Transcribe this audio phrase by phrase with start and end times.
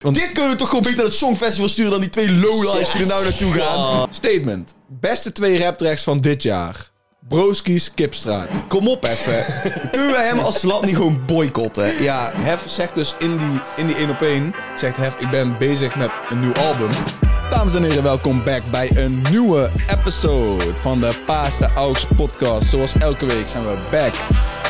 [0.00, 2.92] Want- Dit kunnen we toch gewoon beter naar het Songfestival sturen dan die twee lowlights
[2.92, 4.06] die er nou naartoe gaan.
[4.12, 4.74] Statement.
[4.88, 6.90] Beste twee raptracks van dit jaar.
[7.28, 8.48] Broskies, Kipstraat.
[8.68, 9.44] Kom op even.
[9.92, 12.02] Kunnen we hem als land niet gewoon boycotten?
[12.02, 15.58] Ja, Hef zegt dus in die, in die 1 op 1, zegt Hef, ik ben
[15.58, 16.90] bezig met een nieuw album.
[17.50, 22.68] Dames en heren, welkom back bij een nieuwe episode van de Paas de Aux podcast.
[22.68, 24.14] Zoals elke week zijn we back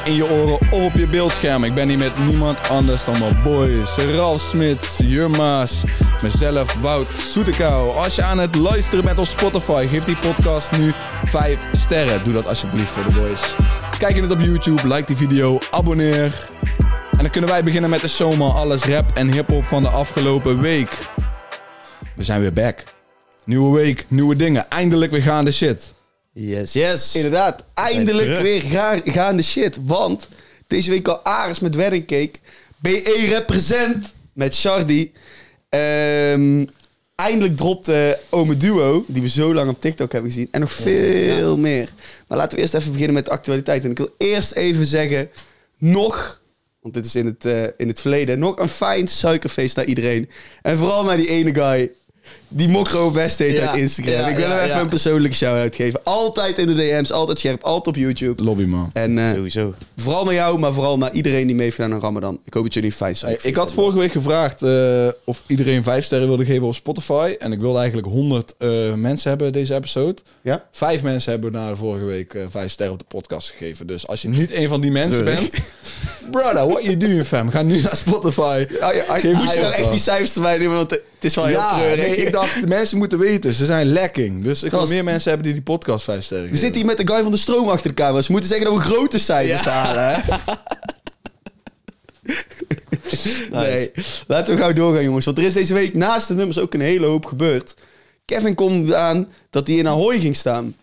[0.04, 1.64] in je oren of op je beeldscherm.
[1.64, 3.96] Ik ben hier met niemand anders dan mijn boys.
[3.96, 5.82] Ralf Smits, Jurma's,
[6.22, 7.96] mezelf, Wout Soetekou.
[7.96, 10.92] Als je aan het luisteren bent op Spotify, geef die podcast nu
[11.24, 12.24] 5 sterren.
[12.24, 13.54] Doe dat alsjeblieft voor de boys.
[13.98, 16.44] Kijk je het op YouTube, like die video, abonneer.
[17.10, 20.60] En dan kunnen wij beginnen met de zomer alles rap en hip-hop van de afgelopen
[20.60, 21.12] week.
[22.16, 22.84] We zijn weer back.
[23.44, 24.70] Nieuwe week, nieuwe dingen.
[24.70, 25.94] Eindelijk weer gaande shit.
[26.32, 27.14] Yes, yes.
[27.14, 27.64] inderdaad.
[27.74, 29.76] Eindelijk weer ga, gaande shit.
[29.84, 30.28] Want
[30.66, 32.32] deze week al Ares met Wedding Cake.
[32.76, 35.10] BE represent met Shardy.
[35.68, 36.64] Ehm,
[37.14, 40.48] eindelijk dropte Ome Duo, die we zo lang op TikTok hebben gezien.
[40.50, 41.88] En nog veel meer.
[42.28, 43.84] Maar laten we eerst even beginnen met de actualiteit.
[43.84, 45.30] En ik wil eerst even zeggen,
[45.78, 46.42] nog,
[46.80, 50.28] want dit is in het, eh, in het verleden, nog een fijn suikerfeest naar iedereen.
[50.62, 51.92] En vooral naar die ene guy.
[52.52, 54.14] Die Mokro West heet Ja, uit Instagram.
[54.14, 56.00] ja, ik wil ja, hem even een persoonlijke shout-out geven.
[56.04, 58.44] Altijd in de DM's, altijd scherp, altijd op YouTube.
[58.44, 58.90] Lobby man.
[58.92, 59.74] En eh, Sowieso.
[59.96, 62.38] vooral naar jou, maar vooral naar iedereen die mee heeft gedaan aan Ramadan.
[62.44, 65.42] Ik hoop dat jullie een fijn Hey, suikerfeest ik had vorige week gevraagd eh, of
[65.46, 67.34] iedereen vijf sterren wilde geven op Spotify.
[67.38, 70.16] En ik wilde eigenlijk 100 eh, mensen hebben deze episode.
[70.42, 70.64] Ja?
[70.72, 73.86] Vijf mensen hebben na de vorige week vijf sterren op de podcast gegeven.
[73.86, 75.50] Dus als je niet een van die mensen bent...
[76.30, 77.50] Brother, what you doing fam?
[77.50, 78.66] Ga nu naar Spotify.
[78.80, 81.44] Ah, ah, moest je een nou echt die cijfers erbij nemen, want het is wel
[81.44, 82.06] heel treurig.
[82.06, 83.54] nee, ik dacht, de mensen moeten weten.
[83.54, 84.42] Ze zijn lekking.
[84.42, 87.06] Dus ik wil meer mensen hebben die die podcast vijf sterren We zitten hier met
[87.06, 88.26] de guy van de stroom achter de camera's.
[88.26, 90.20] We moeten zeggen dat we grote cijfers halen, hè?
[93.50, 93.92] Nee,
[94.26, 95.24] laten we gauw doorgaan, jongens.
[95.24, 97.74] Want er is deze week naast de nummers ook een hele hoop gebeurd.
[98.24, 100.76] Kevin kondigde aan dat hij in Ahoy ging staan.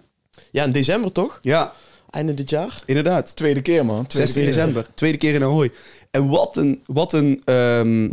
[0.52, 1.40] Ja, in december toch?
[1.42, 1.74] Ja,
[2.10, 2.81] Einde dit jaar.
[2.86, 3.36] inderdaad.
[3.36, 4.08] Tweede keer, man.
[4.08, 4.53] Tweede 16 keer.
[4.53, 4.88] december.
[4.94, 5.72] Tweede keer in Ahoy.
[6.12, 8.09] En wat een, wat een ehm,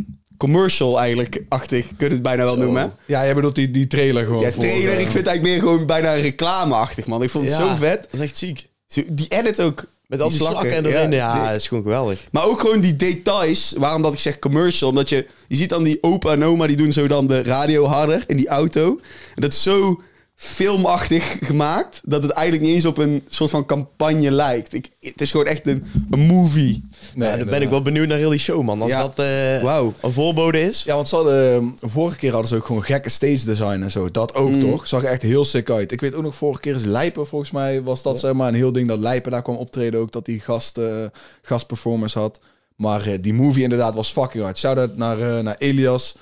[0.48, 1.86] commercial eigenlijk, achtig.
[1.96, 2.88] Kun je het bijna wel noemen, hè?
[3.06, 4.40] Ja, jij bedoelt die, die trailer gewoon.
[4.40, 4.88] Ja, voor, trailer.
[4.92, 7.22] eh, Ik vind het eigenlijk meer gewoon bijna reclameachtig, man.
[7.22, 8.02] Ik vond het Ja, zo vet.
[8.02, 8.66] Dat is echt ziek.
[9.08, 9.84] Die edit ook.
[10.06, 11.10] Met al die slakken en erin.
[11.12, 12.24] Ja, is gewoon geweldig.
[12.32, 13.74] Maar ook gewoon die details.
[13.76, 14.88] Waarom dat ik zeg commercial?
[14.90, 17.84] Omdat je, je ziet dan die opa en oma, die doen zo dan de radio
[17.86, 19.00] harder in die auto.
[19.34, 20.00] En dat is zo
[20.44, 24.72] filmachtig gemaakt, dat het eigenlijk niet eens op een soort van campagne lijkt.
[24.74, 26.88] Ik, het is gewoon echt een, een movie.
[27.14, 28.82] Nee, ja, dan ben ik wel benieuwd naar heel die show, man.
[28.82, 29.00] Als Ja.
[29.00, 29.92] dat eh, Wauw.
[30.00, 30.82] een voorbode is.
[30.82, 34.10] Ja, want ze hadden, vorige keer hadden ze ook gewoon gekke stage design en zo.
[34.10, 34.86] Dat ook toch?
[34.86, 35.92] Zag er echt heel sick uit.
[35.92, 38.54] Ik weet ook nog, vorige keer is Lijpen, volgens mij was dat zeg maar een
[38.54, 40.12] heel ding dat Lijpen daar kwam optreden ook.
[40.12, 41.04] Dat die gast, eh,
[41.42, 42.40] gastperformance had.
[42.76, 44.58] Maar eh, die movie inderdaad was fucking hard.
[44.58, 46.16] Shout-out naar, eh, naar Elias.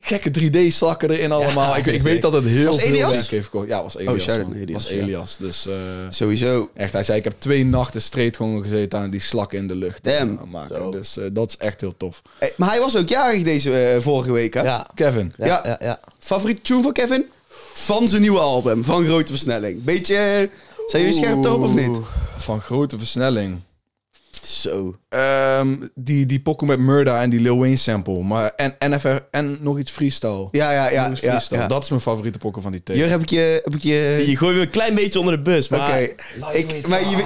[0.00, 1.76] Gekke 3D-slakken erin allemaal.
[1.76, 3.10] ik, ik weet dat het heel Was veel Elias?
[3.10, 3.68] werk heeft gekocht.
[3.68, 4.22] Ja, was Elias.
[4.22, 4.56] shout-out man.
[4.56, 4.96] Elias, was ja.
[4.96, 5.36] Elias.
[5.36, 5.74] Dus eh,
[6.10, 6.70] Sowieso.
[6.74, 9.74] echt, hij zei, ik heb twee nachten straight gewoon gezeten aan die slakken in de
[9.74, 10.04] lucht.
[10.04, 10.38] Damn.
[10.50, 10.90] maken.
[10.90, 12.22] Dus eh, dat is echt heel tof.
[12.38, 14.62] Hey, maar hij was ook jarig deze eh, vorige week, hè?
[14.62, 14.88] Ja.
[14.94, 15.32] Kevin.
[15.36, 15.60] Ja, Ja.
[15.64, 16.00] ja, ja.
[16.18, 17.26] Favoriete tune van Kevin?
[17.74, 19.84] Van zijn nieuwe album, van Grote Versnelling.
[19.84, 20.50] Beetje,
[20.86, 21.96] zijn jullie scherp erop of niet?
[22.36, 23.60] Van grote versnelling.
[24.48, 24.96] Zo.
[25.08, 28.22] Ehm, die, die pokken met Murda en die Lil Wayne sample.
[28.22, 30.48] Maar, en, NFR, en nog iets freestyle.
[30.50, 31.12] Ja, ja, ja.
[31.50, 31.66] ja.
[31.66, 32.98] Dat is mijn favoriete pokken van die tape.
[32.98, 33.60] Jur, heb ik je...
[33.64, 34.24] Heb ik je...
[34.26, 35.76] Je gooit me een klein beetje onder de bus, Oké.
[35.76, 36.54] maar...
[36.54, 37.24] Ik, maar je,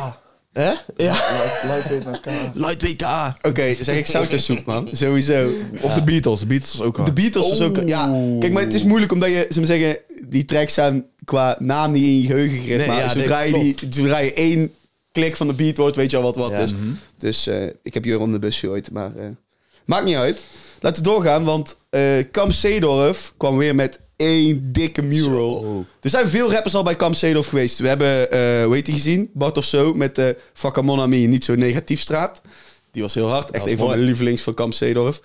[0.53, 0.71] Hè?
[0.97, 1.21] Ja.
[1.63, 2.27] Lightweight met K.
[2.55, 3.35] Light WK.
[3.43, 4.89] Oké, zeg ik sautersoep, man.
[4.93, 5.49] Sowieso.
[5.81, 6.41] Of de Beatles.
[6.41, 7.09] De Beatles was ook hard.
[7.09, 7.77] De Beatles was ook...
[7.87, 8.07] Ja,
[8.41, 11.93] kijk, maar het is moeilijk omdat je, zullen we zeggen, die tracks zijn qua naam
[11.93, 12.79] niet in je geheugen gegrift.
[12.79, 14.73] Nee, maar ja, zodra, nee, je die, zodra je één
[15.13, 16.75] klik van de beat wordt, weet je al wat wat is.
[17.17, 19.27] Dus eh, ik heb Jur onder de bus gegooid, maar eh,
[19.85, 20.45] maakt niet uit.
[20.81, 22.01] Laten we doorgaan, want eh
[22.31, 25.61] Kam Seedorf kwam weer met één dikke mural.
[25.61, 25.85] Zo.
[26.01, 27.79] Er zijn veel rappers al bij Kam Seedorf geweest.
[27.79, 29.31] We hebben, eh hoe heet die gezien?
[29.35, 30.37] Bart of zo, met de
[30.83, 32.41] Mon Ami, niet zo negatief straat.
[32.91, 33.51] Die was heel hard.
[33.51, 33.99] Echt was een van mooi.
[33.99, 35.21] mijn lievelings van Kam Seedorf.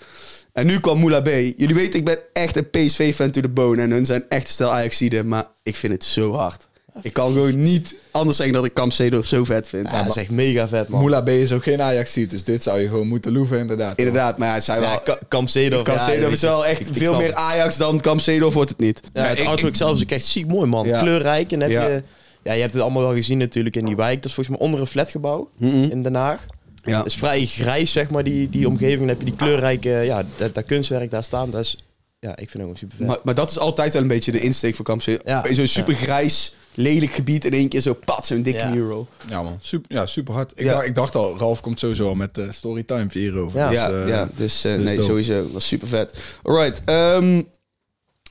[0.54, 1.28] En nu kwam Moula B.
[1.28, 3.81] Jullie weten, ik ben echt een PSV-fan to the bone.
[3.81, 6.68] En hun zijn echt stel Ajaxiden, maar ik vind het zo hard.
[7.02, 9.88] Ik kan gewoon niet anders zeggen dat ik Kam Seedorf zo vet vind.
[9.92, 11.00] Ja, dat is echt mega vet, man.
[11.00, 13.98] Moula B is ook geen ajax dus dit zou je gewoon moeten loeven inderdaad.
[14.00, 14.90] Inderdaad, maar ja, het zijn wel...
[14.90, 15.28] Ja, Ka- Kamp.
[15.28, 17.34] Kamp Seedorf weet is wel echt Ik- ik veel meer.
[17.36, 19.02] Ajax dan Kamp Seedorf wordt het niet.
[19.14, 20.88] Ja, het ik- artwork zelf is ook echt ziek mooi, man.
[20.88, 21.00] Ja.
[21.00, 21.52] Kleurrijk.
[21.52, 21.88] En heb Ja.
[21.88, 22.04] je...
[22.44, 24.16] Ja, je hebt het allemaal wel gezien natuurlijk in die wijk.
[24.16, 26.46] Dat is volgens mij onder een flatgebouw in Den Haag.
[26.84, 26.98] Ja.
[26.98, 29.00] Het is vrij grijs, zeg maar, die, die omgeving.
[29.00, 31.50] Dan heb je die kleurrijke, ja, dat, dat kunstwerk daar staan.
[31.52, 31.78] Dat is
[32.19, 33.08] Ja, ik vind hem ook super vet.
[33.08, 35.02] Maar, maar dat is altijd wel een beetje de insteek van Kamp.
[35.02, 35.46] Ja.
[35.46, 38.69] In zo'n super grijs, lelijk gebied in één keer zo pat, zo'n dikke Ja.
[38.69, 39.08] mural.
[39.30, 40.52] Ja man, super, ja, super hard.
[40.56, 40.72] Ik, Ja.
[40.74, 43.60] dacht, ik dacht al, Ralf komt sowieso al met de storytime hierover.
[43.60, 43.68] Ja.
[43.69, 45.08] Dus, ja, eh, ja, dus, eh, dus nee, dope.
[45.08, 45.42] sowieso.
[45.44, 46.18] Dat was super vet.
[46.44, 46.81] Alright.
[46.86, 47.42] ehm,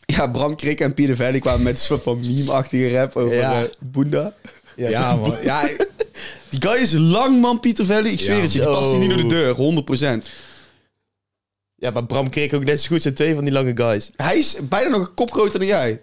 [0.07, 3.67] ja, Bram Krik en Peter Valley kwamen met een soort van meme-achtige rap over Ja.
[3.91, 4.35] Boenda.
[4.77, 5.35] ja, man.
[5.43, 5.69] Ja,
[6.51, 8.11] Die guy is lang, man, Peter Valley.
[8.11, 10.29] Ik zweer Ja, het je, die past hier niet door de deur, 100%.
[11.79, 14.11] Ja, maar Bram kreeg ook net zo goed zijn twee van die lange guys.
[14.17, 16.03] Hij is bijna nog een kop groter dan jij.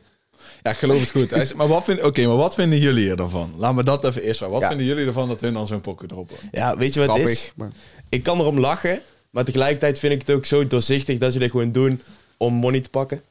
[0.64, 1.30] ja, ik geloof het goed.
[1.30, 3.54] Hij is- maar wat, vind, oké, maar wat vinden jullie er dan van?
[3.58, 4.54] Laten we dat even eerst vragen.
[4.54, 4.68] Wat Ja.
[4.70, 6.36] vinden jullie ervan dat hun dan zo'n pokken droppen?
[6.52, 7.40] Ja, weet je wat het is?
[7.40, 7.54] Grappig.
[7.56, 7.72] Maar...
[8.10, 11.52] Ik kan erom lachen, maar tegelijkertijd vind ik het ook zo doorzichtig dat ze dit
[11.52, 12.02] gewoon doen
[12.38, 13.22] om money te pakken.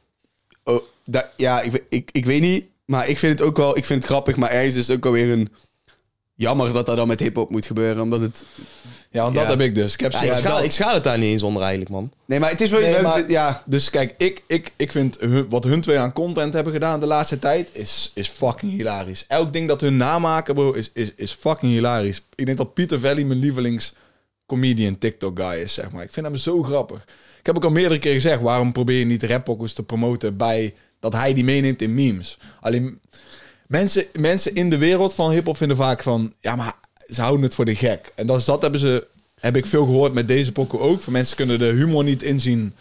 [0.63, 2.65] Oh, da- ja, ik, ik, ik weet niet.
[2.85, 4.35] Maar ik vind het ook wel ik vind het grappig.
[4.35, 5.49] Maar ergens is het ook alweer een...
[6.35, 8.01] Jammer dat dat dan met hip-hop moet gebeuren.
[8.03, 8.43] Omdat het...
[9.13, 9.49] Ja, want dat Ja.
[9.49, 9.93] heb ik dus.
[9.93, 12.11] Ik heb ik, schaal, ik schaal het daar niet eens onder eigenlijk, man.
[12.25, 12.79] Nee, maar het is wel...
[12.79, 16.13] Nee, we- maar- ja, Dus kijk, ik, ik, ik vind hun, wat hun twee aan
[16.13, 19.25] content hebben gedaan de laatste tijd is, is fucking hilarisch.
[19.27, 22.21] Elk ding dat hun namaken, bro, is, is, is fucking hilarisch.
[22.35, 23.93] Ik denk dat Peter Valley mijn lievelings
[24.45, 26.03] comedian TikTok guy is, zeg maar.
[26.03, 27.03] Ik vind hem zo grappig.
[27.39, 30.73] Ik heb ook al meerdere keren gezegd, waarom probeer je niet rappokkers te promoten bij
[30.99, 32.37] dat hij die meeneemt in memes?
[32.61, 32.99] Alleen
[33.67, 36.73] mensen, mensen in de wereld van hip-hop vinden vaak van, ja, maar
[37.07, 38.11] ze houden het voor de gek.
[38.15, 39.07] En dat, is, dat hebben ze,
[39.39, 41.01] heb ik veel gehoord met deze pokken ook.
[41.01, 42.75] Van mensen kunnen de humor niet inzien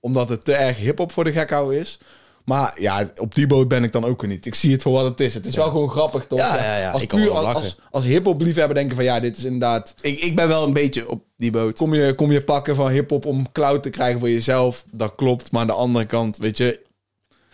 [0.00, 1.98] omdat het te erg hip-hop voor de gek houden is.
[2.44, 4.46] Maar ja, op die boot ben ik dan ook weer niet.
[4.46, 5.34] Ik zie het voor wat het is.
[5.34, 6.38] Het is wel gewoon grappig, toch?
[6.38, 6.90] Ja, ja, ja.
[6.90, 7.62] Als, Ik kan puur wel als, lachen.
[7.62, 9.94] als, als hip-hop liefhebber denken van ja, dit is inderdaad.
[10.00, 11.76] ik, ik ben wel een beetje op die boot.
[11.76, 14.84] Kom je, kom je pakken van hip-hop om cloud te krijgen voor jezelf?
[14.90, 15.50] Dat klopt.
[15.50, 16.80] Maar aan de andere kant, weet je.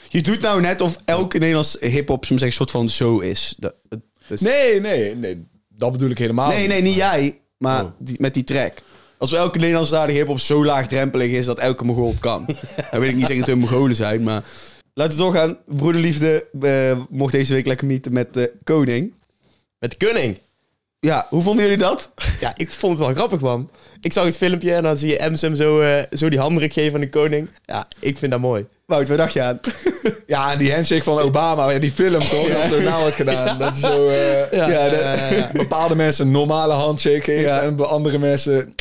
[0.09, 3.55] Je doet nou net of elke Nederlands hip-hop soms een soort van zo is.
[3.59, 5.47] Dat, dat is- Nee, nee, nee.
[5.77, 6.69] Dat bedoel ik helemaal nee, niet.
[6.69, 7.41] nee, niet jij.
[7.59, 7.91] Maar Oh.
[7.99, 8.73] die, met die track.
[9.19, 12.45] Als we elke Nederlandstalige hip-hop zo laagdrempelig is dat elke Mongool het kan.
[12.91, 14.43] dan wil ik niet zeggen dat we Mongolen zijn, maar...
[14.95, 15.59] Laten we doorgaan.
[15.67, 19.15] Broederliefde eh, mocht deze week lekker meeten met de koning.
[19.79, 20.39] Met Kunning.
[21.01, 22.11] Ja, hoe vonden jullie dat?
[22.41, 23.71] Ja, ik vond het wel grappig, man.
[24.01, 26.95] Ik zag het filmpje en dan zie je Emsem zo, eh, zo die handdruk geven
[26.95, 27.49] aan de koning.
[27.65, 28.67] Ja, ik vind dat mooi.
[28.87, 29.61] Wout, wat dacht je aan?
[30.27, 32.49] Ja, en die handshake van Obama, ja, die film toch?
[32.49, 33.59] Dat er nou wordt gedaan.
[33.59, 37.49] Dat je zo eh, Ja, de- eh, bepaalde mensen een normale handshake geeft.
[37.49, 37.61] Ja.
[37.61, 38.75] En bij andere mensen,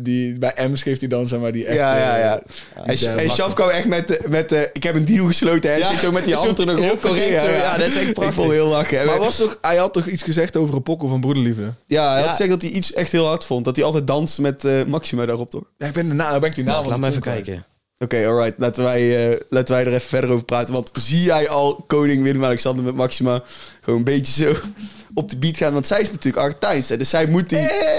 [0.00, 1.76] die, bij Ems geeft hij dan zeg maar die echt...
[1.76, 2.40] Ja, ja, ja.
[2.74, 5.26] eh, En, eh, en Shaf kwam echt met, de- met de, ik heb een deal
[5.26, 5.70] gesloten.
[5.70, 5.76] Hè?
[5.76, 7.00] Ja, Zit zo met die hand er nog heel op.
[7.02, 7.28] correct.
[7.42, 8.34] Ja, dat is echt Ik prachtig.
[8.34, 9.06] vond het heel lachen.
[9.06, 11.72] Maar was toch, hij had toch iets gezegd over een pokkel van broederliefde?
[11.86, 12.30] Ja, hij had Ja.
[12.30, 13.64] gezegd dat hij iets echt heel hard vond.
[13.64, 15.62] Dat hij altijd danst met eh, Maxima daarop, toch?
[15.78, 17.64] Ja, ik ben, de na, ben ik die naam Laat van me even kijken.
[18.02, 18.54] Oké, alright.
[18.58, 20.74] Laten wij, eh, laten wij er even verder over praten.
[20.74, 23.42] Want zie jij al koning Willem-Alexander met Maxima
[23.80, 24.54] gewoon een beetje zo
[25.14, 25.72] op de beat gaan?
[25.72, 26.88] Want zij is natuurlijk Argentijns.
[26.88, 27.58] hè, Dus zij moet die...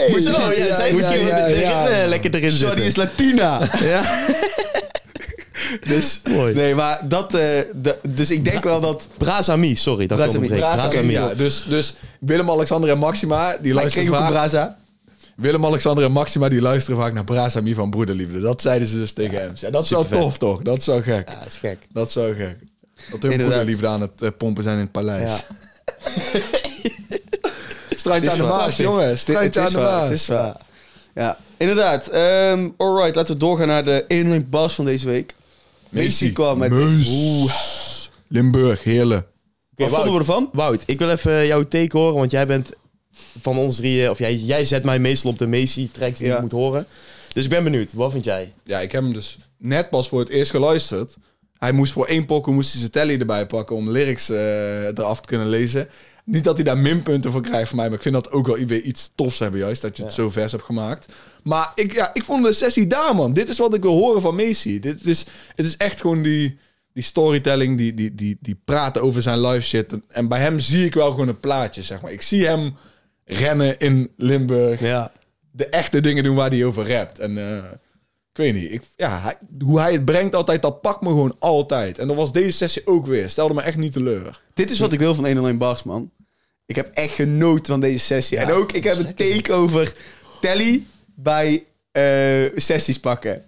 [0.10, 2.86] moet Zo, ja, zij moet die- hier ja, lekker erin Sorry, die zitten.
[2.86, 3.60] is Latina.
[3.94, 4.26] Ja.
[5.88, 6.54] dus, Mooi.
[6.54, 7.34] nee, maar dat...
[7.34, 7.42] eh,
[7.76, 9.08] de- dus ik denk wel dat...
[9.18, 10.48] Brazami, sorry, dat Brazami.
[10.48, 11.12] Brazami, Brazami.
[11.12, 14.42] Ja, dus, dus Willem-Alexander en Maxima, die Hij luisteren kreeg ook een vaak...
[14.42, 14.78] braza.
[15.36, 18.40] Willem-Alexander en Maxima, die luisteren vaak naar Brazami van broederliefde.
[18.40, 19.52] Dat zeiden ze dus tegen hem.
[19.56, 20.62] Ja, dat is wel tof, toch?
[20.62, 21.30] Dat is zo gek.
[21.30, 21.78] Ja, dat is gek.
[21.92, 22.58] Dat is zo gek.
[23.12, 23.38] Dat hun Inderdaad.
[23.38, 25.32] broederliefde aan het eh, pompen zijn in het paleis.
[25.32, 25.40] Ja.
[27.96, 29.10] Struintje aan de jongens.
[29.10, 30.10] Het Struintje aan is de waar, Maas.
[30.10, 30.58] het is waar.
[31.16, 32.08] Ja, inderdaad.
[32.08, 35.36] Ehm alright, laten we doorgaan naar de inlink bas van deze week.
[35.90, 36.74] Macy kwam met...
[38.28, 39.28] Limburg, heerlijk.
[39.76, 40.50] Wat vonden we ervan?
[40.52, 42.70] Wout, ik wil even jouw take horen, want jij bent
[43.42, 46.36] van ons drieën, of jij, jij zet mij meestal op de Macy-tracks die Ja.
[46.36, 46.86] ik moet horen.
[47.34, 48.54] Dus ik ben benieuwd, wat vind jij?
[48.64, 51.16] Ja, ik heb hem dus net pas voor het eerst geluisterd.
[51.58, 55.22] Hij moest voor één pokken moest hij zijn telly erbij pakken om lyrics eh, eraf
[55.22, 55.90] te kunnen lezen.
[56.26, 58.56] Niet dat hij daar minpunten voor krijgt van mij, maar ik vind dat ook wel
[58.56, 61.14] weer iets tofs hebben juist, dat je het zo vers hebt gemaakt.
[61.44, 63.34] Maar ik, ja, ik vond de sessie daar, man.
[63.34, 64.80] Dit is wat ik wil horen van Macy.
[64.80, 66.58] Dit is, het is echt gewoon die,
[66.94, 69.94] die storytelling, die, die, die, die praten over zijn live shit.
[70.08, 72.12] En bij hem zie ik wel gewoon een plaatje, zeg maar.
[72.12, 72.76] Ik zie hem
[73.26, 75.12] rennen in Limburg Ja.
[75.52, 77.20] de echte dingen doen waar hij over rapt.
[77.20, 77.56] En eh,
[78.32, 81.36] ik weet niet, ik, ja, hij- hoe hij het brengt altijd, dat pakt me gewoon
[81.40, 81.98] altijd.
[82.00, 83.30] En dat was deze sessie ook weer.
[83.30, 84.42] Stelde me echt niet teleur.
[84.54, 86.12] Dit is wat ik wil van 101 Bars, man.
[86.66, 88.38] Ik heb echt genoten van deze sessie.
[88.38, 89.94] en ook, ik heb een take over
[90.42, 90.84] Telly
[91.16, 93.46] bij eh, sessies pakken.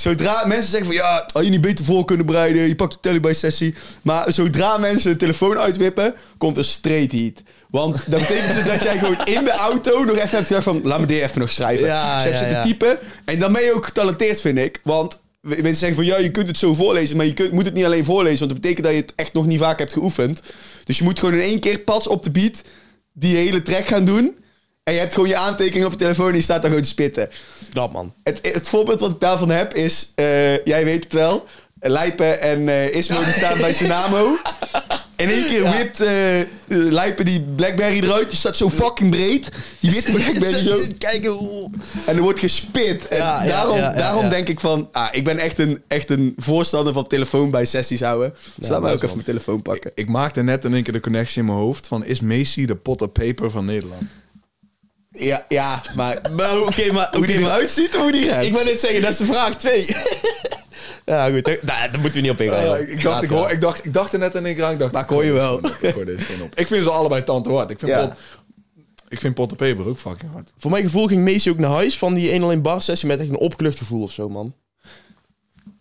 [0.00, 3.00] Zodra mensen zeggen van ja, had je niet beter voor kunnen bereiden, je pakt de
[3.00, 3.74] telly bij sessie.
[4.02, 7.42] Maar zodra mensen de telefoon uitwippen, komt er straight heat.
[7.70, 10.80] Want dat betekent dus dat jij gewoon in de auto nog even hebt gezegd van,
[10.84, 11.86] laat me dit even nog schrijven.
[11.86, 12.62] Ja, dus je hebt ja, zitten ja.
[12.62, 12.98] typen.
[13.24, 14.80] En dan ben je ook getalenteerd, vind ik.
[14.84, 17.74] Want mensen zeggen van, ja, je kunt het zo voorlezen, maar je kunt, moet het
[17.74, 18.38] niet alleen voorlezen.
[18.38, 20.42] Want dat betekent dat je het echt nog niet vaak hebt geoefend.
[20.84, 22.62] Dus je moet gewoon in één keer pas op de beat
[23.12, 24.36] die hele track gaan doen.
[24.88, 26.90] En je hebt gewoon je aantekening op je telefoon en je staat daar gewoon te
[26.90, 27.28] spitten.
[27.70, 28.12] Knap man.
[28.22, 31.46] Het, het voorbeeld wat ik daarvan heb is, eh, jij weet het wel,
[31.80, 34.36] Lijpen en eh Ismo die staan bij Tsunamo.
[35.16, 36.10] In één keer whipt eh,
[36.66, 38.28] Lijpen die Blackberry eruit.
[38.28, 39.50] Die staat zo fucking breed.
[39.80, 40.78] Die witte Blackberry zo.
[40.98, 41.70] Kijken hoe...
[42.06, 43.08] En er wordt gespit.
[43.08, 44.30] En Ja, ja, daarom, ja, ja, daarom ja.
[44.30, 44.88] denk ik van...
[44.92, 48.34] Ah, ik ben echt een, echt een voorstander van telefoon bij sessies houden.
[48.54, 49.90] Dus laat mij ook even mijn telefoon pakken.
[49.94, 52.04] Ik maakte net in één keer de connectie in mijn hoofd van...
[52.04, 54.02] Is Messi de Potter Paper van Nederland?
[55.18, 57.08] Ja, ja maar Maar oké, maar...
[57.16, 58.46] hoe die eruit ziet hoe die rent?
[58.46, 59.86] Ik wil net zeggen, dat is de vraag 2.
[61.04, 61.44] ja, goed.
[61.44, 62.80] Daar, daar moeten we niet op ingaan.
[62.80, 64.70] Ik, dacht, ik, hoor, ik, dacht, ik dacht er net in één.
[64.70, 65.56] Ik dacht, Maar ik hoor je wel.
[65.56, 66.54] op, Ik gooi deze gewoon op.
[66.58, 67.70] Ik vind ze allebei tante hard.
[67.70, 68.06] Ik vind, Ja.
[68.06, 68.16] pot,
[69.08, 70.52] ik vind Potter Paper ook fucking hard.
[70.58, 73.20] Voor mijn gevoel ging Messi ook naar huis van die 1 alleen bar sessie met
[73.20, 74.54] echt een opgelucht gevoel of zo, man.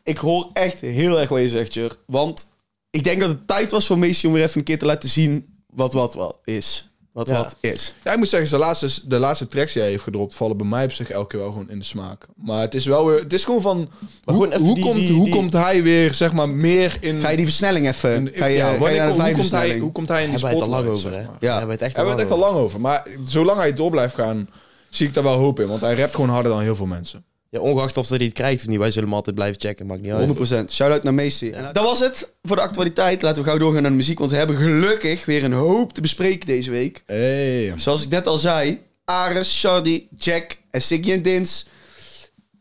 [0.04, 1.96] Ik hoor echt heel erg wat je zegt, Jur.
[2.06, 2.48] Want
[2.90, 5.10] ik denk dat het tijd was voor Messi om weer even een keer te laten
[5.10, 6.92] zien wat wat, wat is.
[7.18, 7.36] Wat Ja.
[7.38, 7.94] wat is.
[8.04, 10.36] Ja, ik moet zeggen, de laatste, de laatste tracks die hij heeft gedropt...
[10.36, 12.28] vallen bij mij op zich elke keer wel gewoon in de smaak.
[12.36, 13.20] Maar het is wel weer...
[13.20, 13.88] Het is gewoon van...
[14.26, 17.20] Maar hoe hoe, die- komt, die- hoe die- komt hij weer, zeg maar, meer in...
[17.20, 18.16] Ga je die versnelling even...
[18.16, 20.24] in- ga je, ja, ga je wanneer- naar de hoe, komt hij, hoe komt hij
[20.24, 21.18] in die Hebben wij het al lang over, hè?
[21.22, 21.28] Ja.
[21.58, 22.54] Hebben wij het echt al we lang het echt al over.
[22.54, 22.82] lang over.
[22.82, 24.50] Maar zolang hij door blijft gaan,
[24.90, 25.68] zie ik daar wel hoop in.
[25.68, 27.24] Want hij rapt gewoon harder dan heel veel mensen.
[27.50, 30.02] Ja, ongeacht of hij het krijgt of niet, wij zullen hem altijd blijven checken, maakt
[30.02, 30.38] niet uit.
[30.68, 30.72] 100%.
[30.72, 31.52] Shout-out naar Messi.
[31.74, 33.22] Dat was het voor de actualiteit.
[33.22, 34.20] Laten we gauw doorgaan naar de muziek.
[34.20, 37.04] Want we hebben gelukkig weer een hoop te bespreken deze week.
[37.06, 37.74] Hey.
[37.76, 38.82] Zoals ik net al zei.
[39.06, 41.68] Ares, Shardy, Jack en Siggy en Dins.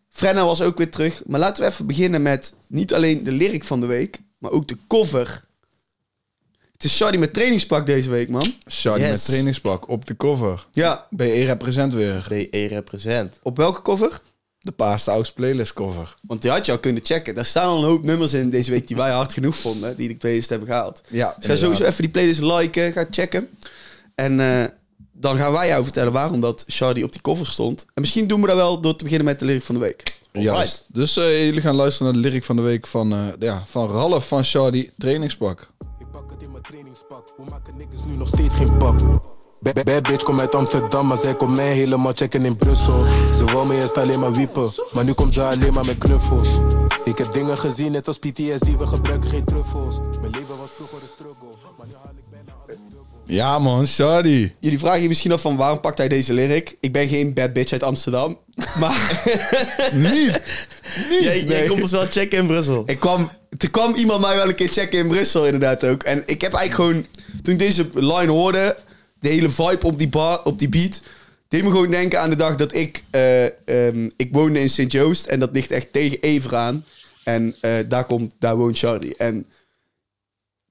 [0.09, 1.23] Frenna was ook weer terug.
[1.27, 4.19] Maar laten we even beginnen met niet alleen de lyric van de week.
[4.39, 5.45] Maar ook de cover.
[6.73, 8.55] Het is Shardy met trainingspak deze week, man.
[8.71, 9.11] Shadi Yes.
[9.11, 10.67] met trainingspak op de cover.
[10.73, 12.27] Ja, BE represent weer.
[12.29, 13.39] BE represent.
[13.43, 14.21] op welke cover?
[14.67, 16.17] De Paas Aux playlist cover.
[16.23, 17.35] Want die had je al kunnen checken.
[17.35, 19.97] Daar staan al een hoop nummers in deze week die wij hard genoeg vonden.
[19.97, 21.01] Die de playlist hebben gehaald.
[21.09, 23.49] Ja, Dus ga sowieso even die playlist liken, ga checken.
[24.15, 24.65] En eh,
[25.13, 27.87] dan gaan wij jou vertellen waarom dat Shardy op die cover stond.
[27.95, 30.19] En misschien doen we dat wel door te beginnen met de lyric van de week.
[30.33, 30.85] Juist.
[30.89, 33.91] Dus eh, jullie gaan luisteren naar de lyric van de week van, eh, ja, van
[33.91, 35.71] Ralf van Shadi trainingspak.
[35.99, 37.33] Ik pak het in mijn trainingspak.
[37.37, 39.35] Hoe maken niggas nu nog steeds geen pap?
[39.75, 43.05] Bad, bitch komt uit Amsterdam, maar zij komt mij helemaal checken in Brussel.
[43.35, 46.49] Ze wou me eerst alleen maar wiepen, maar nu komt ze alleen maar met knuffels.
[47.05, 49.97] Ik heb dingen gezien, net als PTSD, we gebruiken geen truffels.
[50.21, 52.77] Mijn leven was vroeger een struggle, maar nu haal ik bijna alles.
[53.25, 54.55] Ja man, Shadi.
[54.61, 56.77] Jullie vragen je misschien af van waarom pakt hij deze lyric?
[56.81, 58.39] Ik ben geen bad bitch uit Amsterdam.
[58.81, 59.23] Maar
[59.93, 60.41] Niet.
[61.21, 61.69] Jij, jij Nee.
[61.69, 62.83] komt ons wel checken in Brussel.
[62.87, 66.03] ik kwam, er kwam iemand mij wel een keer checken in Brussel inderdaad ook.
[66.03, 67.07] En ik heb eigenlijk gewoon,
[67.43, 68.77] toen ik deze line hoorde,
[69.27, 71.01] de hele vibe op die, bar, op die beat...
[71.49, 73.05] deed me gewoon denken aan de dag dat ik...
[73.11, 76.85] eh, ehm, ik woonde in Sint-Joost en dat ligt echt tegen Ever aan.
[77.25, 79.17] En eh, daar, komt, daar woont Charlie.
[79.17, 79.47] En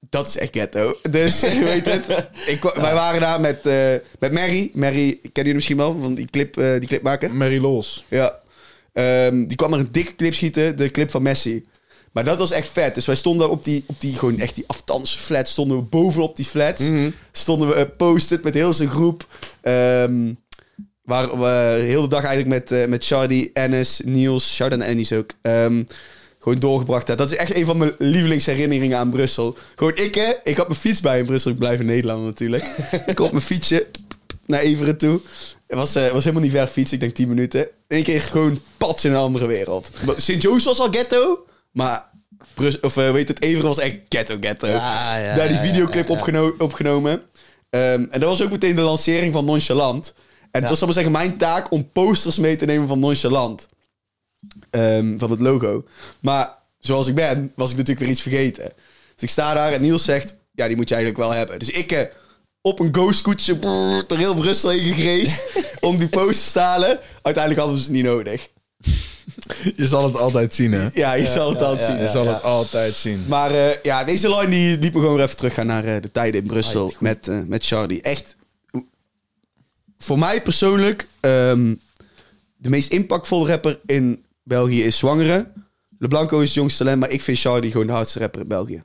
[0.00, 0.98] dat is echt ghetto.
[1.10, 2.28] Dus je weet het.
[2.46, 4.70] Ik, Wij waren daar met, eh, met Mary.
[4.74, 7.34] Mary, kennen jullie misschien wel van die, clip, eh, die clipmaker?
[7.34, 8.04] Mary Los.
[8.08, 8.40] Ja.
[8.92, 11.66] Ehm, die kwam er een dikke clip schieten, de clip van Messi.
[12.16, 12.94] Maar dat was echt vet.
[12.94, 16.36] Dus wij stonden op die, op die gewoon echt die aftansen flat, stonden we bovenop
[16.36, 16.82] die flats.
[17.32, 19.26] Stonden we uh, posted met heel zijn groep.
[19.62, 20.32] Ehm
[21.02, 25.12] waar we heel de dag eigenlijk met, eh met Shardy, Ennis, Niels, Shout-out naar Ennis
[25.12, 25.30] ook.
[25.42, 25.82] ehm,
[26.38, 27.06] gewoon doorgebracht.
[27.06, 27.26] hebben.
[27.26, 29.56] Dat is echt een van mijn lievelingsherinneringen aan Brussel.
[29.74, 30.32] Gewoon ik, hè.
[30.44, 31.50] Ik had mijn fiets bij in Brussel.
[31.50, 32.64] Ik blijf in Nederland natuurlijk.
[33.06, 33.86] ik op mijn fietsje
[34.46, 35.20] naar Everen toe.
[35.66, 36.92] Het was, eh, was helemaal niet ver fiets.
[36.92, 37.60] Ik denk 10 minuten.
[37.60, 39.90] In één keer gewoon pats in een andere wereld.
[40.16, 41.44] Sint-Joost was al ghetto.
[41.76, 42.10] Maar
[42.54, 44.66] Brus of eh, weet het, Everen was echt ghetto ghetto.
[44.66, 46.18] Ja, ja, Daar die videoclip ja, ja.
[46.20, 47.22] opgeno- opgenomen.
[47.70, 50.14] Ehm, en dat was ook meteen de lancering van Nonchalant.
[50.50, 53.66] En het was, zal maar zeggen, mijn taak om posters mee te nemen van Nonchalant.
[54.70, 55.84] Ehm, van het logo.
[56.20, 58.64] Maar zoals ik ben, was ik natuurlijk weer iets vergeten.
[59.14, 61.58] Dus ik sta daar en Niels zegt, ja, die moet je eigenlijk wel hebben.
[61.58, 62.00] Dus ik eh,
[62.60, 63.58] op een go-scootje
[64.06, 65.42] door heel Brussel heen gegreesd
[65.80, 66.98] om die posters te halen.
[67.22, 68.48] Uiteindelijk hadden we ze niet nodig.
[69.76, 70.88] Je zal het altijd zien, hè?
[70.92, 72.00] Ja, je zal het altijd zien.
[72.00, 73.24] Je zal het altijd zien.
[73.28, 76.10] Maar eh, ja, deze line die liet me gewoon weer even teruggaan naar eh, de
[76.12, 78.02] tijden in Brussel met, eh met Charlie.
[78.02, 78.36] Echt,
[79.98, 81.74] voor mij persoonlijk, ehm,
[82.56, 85.46] de meest impactvolle rapper in België is Zwangere.
[85.98, 88.82] LeBlanco is het jongste talent, maar ik vind Charlie gewoon de hardste rapper in België.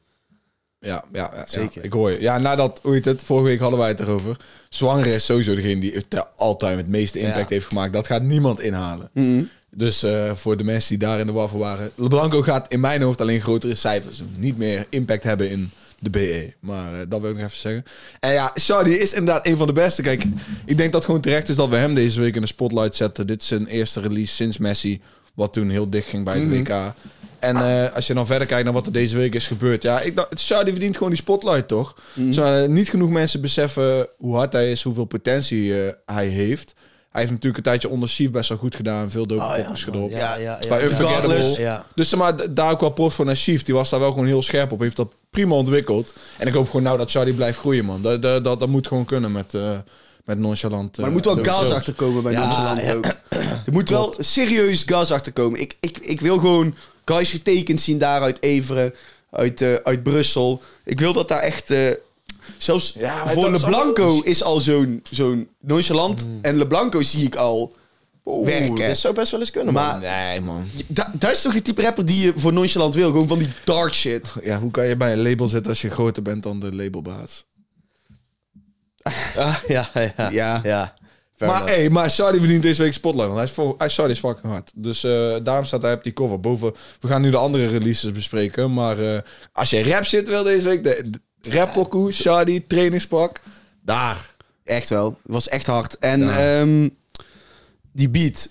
[0.80, 1.72] Ja, ja, ja, Zeker.
[1.74, 2.22] ja, ik hoor je.
[2.22, 4.38] Ja, nadat, hoe heet het, vorige week hadden wij het erover.
[4.70, 7.56] Zwanger is sowieso degene die het altijd het meeste impact Ja.
[7.56, 7.94] heeft gemaakt.
[7.94, 9.10] Dat gaat niemand inhalen.
[9.76, 11.92] Dus eh, voor de mensen die daar in de waffel waren.
[11.96, 14.22] LeBlanco gaat in mijn hoofd alleen grotere cijfers.
[14.38, 16.54] Niet meer impact hebben in de BE.
[16.60, 17.84] Maar eh, dat wil ik nog even zeggen.
[18.20, 20.02] En ja, Shardy is inderdaad een van de beste.
[20.02, 20.24] Kijk,
[20.66, 22.96] ik denk dat het gewoon terecht is dat we hem deze week in de spotlight
[22.96, 23.28] zetten.
[23.28, 25.02] Dit is zijn eerste release sinds Messi.
[25.34, 26.94] Wat toen heel dicht ging bij het WK.
[27.40, 29.84] En eh, als je dan verder kijkt naar wat er deze week is gebeurd.
[29.84, 31.98] Ja, ik dacht, verdient gewoon die spotlight, toch?
[32.36, 35.74] Eh, niet genoeg mensen beseffen hoe hard hij is, hoeveel potentie
[36.06, 36.74] hij heeft.
[37.12, 39.12] Hij heeft natuurlijk een tijdje onder Chief best wel goed gedaan.
[39.12, 40.18] Veel dope Oh, gedropt.
[40.18, 40.68] Ja, ja, ja.
[40.68, 40.86] Bij ja.
[40.86, 41.84] Unforgettable.
[41.96, 43.64] Dus maar, daar ook wel prof voor naar Chief.
[43.64, 44.80] Die was daar wel gewoon heel scherp op.
[44.80, 46.14] Heeft dat prima ontwikkeld.
[46.38, 48.02] En ik hoop gewoon nou dat Charlie blijft groeien, man.
[48.02, 49.78] Dat, dat, dat, dat moet gewoon kunnen met, eh
[50.26, 50.98] met nonchalant.
[50.98, 51.58] Maar er moet wel sowieso.
[51.58, 52.94] gas achter komen bij Ja, Nonchalant ja.
[52.94, 53.06] ook.
[53.66, 55.60] Er moet wel serieus gas achter komen.
[55.60, 56.76] Ik, ik, ik wil gewoon
[57.06, 58.94] guys getekend zien daar uit Everen,
[59.32, 60.62] uit, eh, uit Brussel.
[60.86, 61.74] Ik wil dat daar echt...
[62.58, 66.28] zelfs Ja, voor LeBlanco allemaal- is al zo'n zo'n nonchalant.
[66.42, 67.76] En LeBlanco zie ik al
[68.24, 68.88] werken.
[68.88, 70.00] Dat zou best wel eens kunnen, Maar- man.
[70.02, 70.66] Nee, man.
[70.88, 73.12] Da- dat is toch het type rapper die je voor nonchalant wil?
[73.12, 74.34] Gewoon van die dark shit.
[74.44, 77.46] Ja, hoe kan je bij een label zitten als je groter bent dan de labelbaas?
[79.36, 80.30] Ah, ja, ja.
[80.30, 80.60] Ja.
[80.64, 80.94] ja.
[81.38, 83.26] Maar, hey, maar Sardi verdient deze week Spotlight.
[83.28, 84.72] Want hij is, voor, hij Sardi is fucking hard.
[84.76, 86.40] Dus eh, daarom staat hij op die cover.
[86.40, 88.74] Boven, we gaan nu de andere releases bespreken.
[88.74, 89.22] Maar eh,
[89.54, 93.42] als je rap shit wil deze week, de, de rap pokoe, Sardi, trainingspak.
[93.86, 94.30] Daar.
[94.64, 95.06] Echt wel.
[95.24, 95.98] Het was echt hard.
[95.98, 96.90] En ehm,
[97.92, 98.50] die beat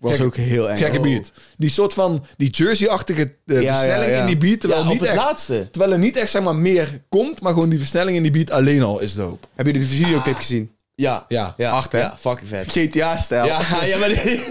[0.00, 0.76] was ook heel eng.
[0.76, 1.02] Gekke Oh.
[1.02, 1.32] beat.
[1.56, 4.20] Die soort van, die jersey-achtige eh, Ja, versnelling ja, ja.
[4.20, 4.60] in die beat.
[4.60, 5.68] Terwijl, niet het echt, laatste.
[5.70, 7.40] terwijl er niet echt zeg maar, meer komt.
[7.40, 9.46] Maar gewoon die versnelling in die beat alleen al is dope.
[9.54, 10.70] Heb je de videoclip gezien?
[11.00, 11.24] Ja.
[11.28, 11.54] Ja.
[11.56, 11.70] ja.
[11.70, 11.98] Hard, hè?
[12.00, 12.70] Ja, fucking vet.
[12.70, 13.44] GTA-stijl.
[13.46, 14.44] Ja, ja, maar die-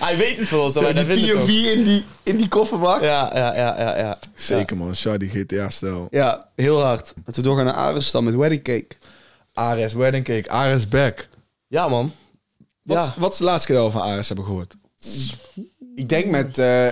[0.00, 3.00] hij weet het van ons, maar dat die POV in die, in die kofferbak.
[3.02, 3.30] Ja.
[3.34, 4.18] Ja, ja, ja, ja, ja.
[4.34, 6.08] Zeker man, Sardi GTA-stijl.
[6.56, 7.12] heel hard.
[7.24, 8.88] Dat we doorgaan naar Ares dan met Wedding Cake.
[9.52, 11.28] Ares Wedding Cake, Ares Back.
[11.68, 12.12] Ja, man.
[12.82, 13.14] Wat, Ja.
[13.20, 14.74] wat is de laatste keer dat we van Ares hebben gehoord?
[15.94, 16.86] Ik denk met eh,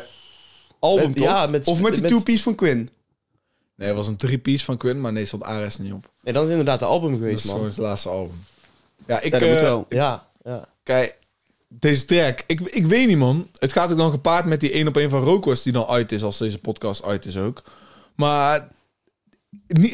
[0.78, 1.26] album, Met- toch?
[1.26, 2.88] ja, met- of met die two-piece van Quinn.
[3.76, 6.10] Nee, het was een three-piece van Quinn, maar nee, stond Ares niet op.
[6.22, 7.68] En dat is inderdaad de album Dat geweest, is gewoon man.
[7.70, 8.42] het laatste album.
[9.06, 9.32] Ja, ik...
[9.32, 9.86] Ja, dat moet eh, wel.
[9.88, 10.68] Ja, ja.
[10.82, 11.18] Kijk,
[11.68, 13.48] deze track, ik, ik weet niet man.
[13.58, 16.12] Het gaat ook dan gepaard met die 1 op 1 van Rokos die dan uit
[16.12, 17.62] is als deze podcast uit is ook.
[18.14, 18.68] Maar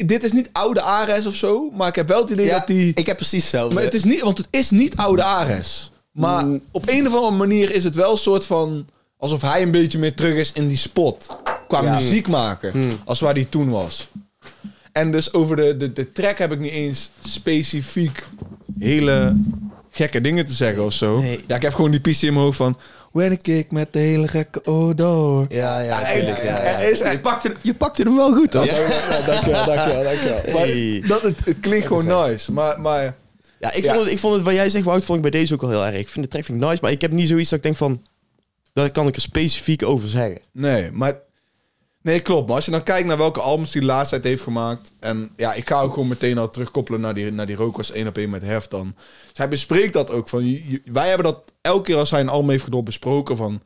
[0.05, 2.67] dit is niet oude Ares of zo, maar ik heb wel het idee Ja, dat
[2.67, 2.91] die...
[2.95, 3.73] ik heb precies hetzelfde.
[3.75, 5.91] Maar het is niet, want het is niet oude Ares.
[6.11, 6.61] Maar Mm.
[6.71, 8.87] op een of andere manier is het wel een soort van...
[9.17, 11.35] Alsof hij een beetje meer terug is in die spot.
[11.67, 11.93] Qua Ja.
[11.93, 12.99] muziek maken.
[13.05, 14.09] Als waar hij toen was.
[14.91, 18.27] En dus over de, de, de track heb ik niet eens specifiek
[18.79, 19.35] hele
[19.91, 21.19] gekke dingen te zeggen of zo.
[21.19, 21.39] Nee.
[21.47, 22.77] Ja, ik heb gewoon die piste in mijn hoofd van...
[23.11, 25.45] When ik kick met de hele gekke odor.
[25.49, 26.63] Ja, ja, Ja, tuurlijk, ja, ja.
[26.63, 28.65] er is- je, pakte, je pakte hem wel goed, hoor.
[28.65, 30.41] Ja, ja, dankjewel, dankjewel, dankjewel.
[30.53, 31.03] Maar Hey.
[31.07, 32.51] dat, het, het klinkt gewoon nice.
[32.51, 33.15] Maar, maar
[33.59, 33.93] Ja, ik Ja.
[33.93, 35.69] vond, het, ik vond het, wat jij zegt, Wout, vond ik bij deze ook al
[35.69, 35.95] heel erg.
[35.95, 37.75] Ik vind de track vind ik nice, maar ik heb niet zoiets dat ik denk
[37.75, 38.01] van...
[38.73, 40.39] Daar kan ik er specifiek over zeggen.
[40.51, 41.13] Nee, maar...
[42.07, 42.47] Nee, klopt.
[42.47, 44.91] Maar als je dan kijkt naar welke albums hij de laatste tijd heeft gemaakt...
[44.99, 48.07] En ja, ik ga ook gewoon meteen al terugkoppelen naar die, naar die Rokos 1
[48.07, 48.95] op 1 met Hef dan.
[49.33, 50.29] Hij bespreekt dat ook.
[50.29, 53.61] Van, wij hebben dat elke keer als hij een album heeft gedropt besproken van...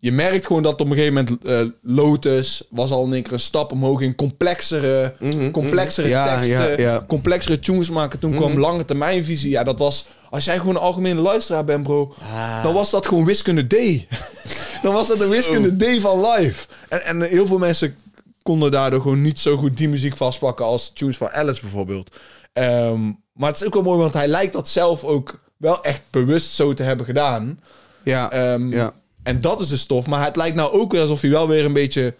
[0.00, 3.32] Je merkt gewoon dat op een gegeven moment eh, Lotus was al in één keer
[3.32, 5.14] een stap omhoog in complexere,
[5.52, 7.04] complexere Ja, teksten, ja, ja.
[7.08, 8.18] complexere tunes maken.
[8.18, 9.50] Toen kwam lange termijnvisie.
[9.50, 12.62] Ja, dat was, als jij gewoon een algemene luisteraar bent, bro, Ah.
[12.62, 14.06] dan was dat gewoon wiskunde D.
[14.82, 16.66] dan was dat een wiskunde D van live.
[16.88, 17.96] En, en heel veel mensen
[18.42, 22.16] konden daardoor gewoon niet zo goed die muziek vastpakken als tunes van Alice bijvoorbeeld.
[22.52, 23.00] Ehm,
[23.32, 26.52] maar het is ook wel mooi, want hij lijkt dat zelf ook wel echt bewust
[26.52, 27.60] zo te hebben gedaan.
[28.02, 28.92] Ja, Ehm, ja.
[29.26, 30.06] En dat is de stof.
[30.06, 32.14] Maar het lijkt nou ook weer alsof hij wel weer een beetje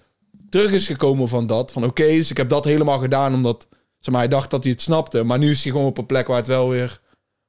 [0.51, 1.73] terug is gekomen van dat.
[1.73, 3.67] Van oké, dus ik heb dat helemaal gedaan omdat
[4.01, 5.23] zeg maar, hij dacht dat hij het snapte.
[5.23, 7.01] Maar nu is hij gewoon op een plek waar het wel weer...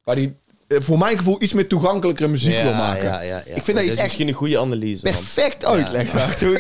[0.04, 0.36] Waar hij
[0.68, 3.04] eh, voor mijn gevoel iets meer toegankelijkere muziek wil maken.
[3.04, 3.56] Ja, ja, ja.
[3.56, 5.04] Ik vind dat je echt misschien een goede analyse.
[5.04, 5.66] perfect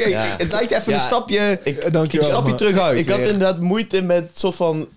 [0.09, 0.35] Ja.
[0.37, 2.97] Het lijkt even een stapje, Ik- Eh, een stapje maar- terug uit.
[2.97, 4.87] Ik had inderdaad moeite met soort van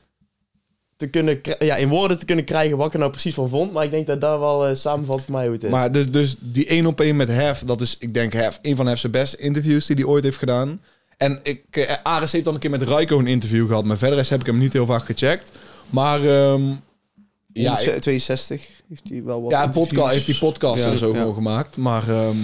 [1.00, 3.72] te kunnen, ja, in woorden te kunnen krijgen wat ik er nou precies van vond.
[3.72, 5.70] Maar ik denk dat daar wel eh, samenvat voor mij hoe het is.
[5.70, 8.76] Maar dus, dus die één op één met Hef, dat is, ik denk, Hef, een
[8.76, 10.80] van Hef's beste interviews die hij ooit heeft gedaan.
[11.16, 14.18] En ik, eh, Ares heeft dan een keer met Raiko een interview gehad, maar verder
[14.18, 15.50] is, heb ik hem niet heel vaak gecheckt.
[15.90, 16.62] Maar ehm,
[17.52, 21.12] ja, ik- 62 heeft hij wel wat ja, podcast, heeft die podcast Ja, en zo
[21.12, 21.18] ja.
[21.18, 21.76] gewoon gemaakt.
[21.76, 22.36] Maar, ehm,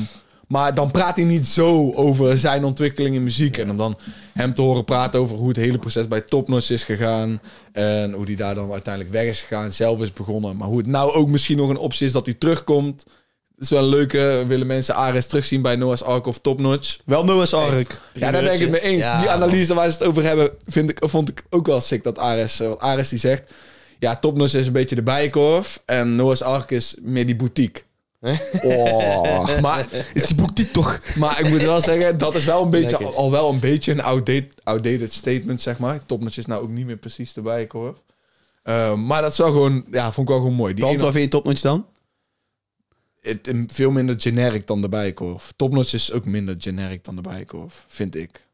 [0.47, 3.59] maar dan praat hij niet zo over zijn ontwikkeling in muziek.
[3.59, 3.99] En om dan
[4.33, 7.41] hem te horen praten over hoe het hele proces bij Topnotch is gegaan.
[7.73, 10.57] En hoe hij daar dan uiteindelijk weg is gegaan, zelf is begonnen.
[10.57, 13.05] Maar hoe het nou ook misschien nog een optie is dat hij terugkomt.
[13.05, 14.45] Dat is wel een leuke.
[14.47, 16.99] Willen mensen Ares terugzien bij Noah's Ark of Topnotch?
[17.05, 18.01] Wel Noah's Ark.
[18.13, 19.05] Ja, daar ben ik het mee eens.
[19.05, 22.05] Ja, die analyse waar ze het over hebben, vind ik, vond ik ook wel sick
[22.05, 22.61] dat Ares...
[22.61, 23.53] eh, Want Ares die zegt...
[23.99, 25.83] Ja, Topnotch is een beetje de bijenkorf.
[25.87, 27.83] En Noah's Ark is meer die boutique.
[28.63, 31.01] Oh, maar, Is die boek die toch?
[31.17, 33.17] maar ik moet wel zeggen, dat is wel een beetje, Lekker.
[33.17, 36.07] al wel een beetje een outdated, outdated statement, zeg maar.
[36.07, 37.97] Topnotch is nou ook niet meer precies de bijenkorf.
[38.63, 40.75] Ehm, maar dat is wel gewoon, ja, vond ik wel gewoon mooi.
[40.75, 41.87] Die Want waar vind je topnotch dan?
[43.27, 45.53] het, veel minder generic dan de bijenkorf.
[45.57, 48.45] Topnotch is ook minder generic dan de bijenkorf, vind ik.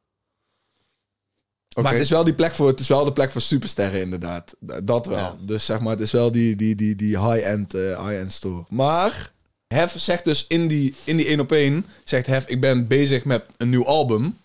[1.82, 4.54] Maar het is wel die plek voor, het is wel de plek voor supersterren inderdaad.
[4.82, 5.18] Dat wel.
[5.18, 5.36] Ja.
[5.40, 8.64] Dus zeg maar, het is wel die, die, die, die high-end eh, high-end store.
[8.68, 9.32] Maar
[9.72, 13.24] Hef zegt dus in die, in die 1 op 1, zegt Hef, ik ben bezig
[13.24, 14.40] met een nieuw album.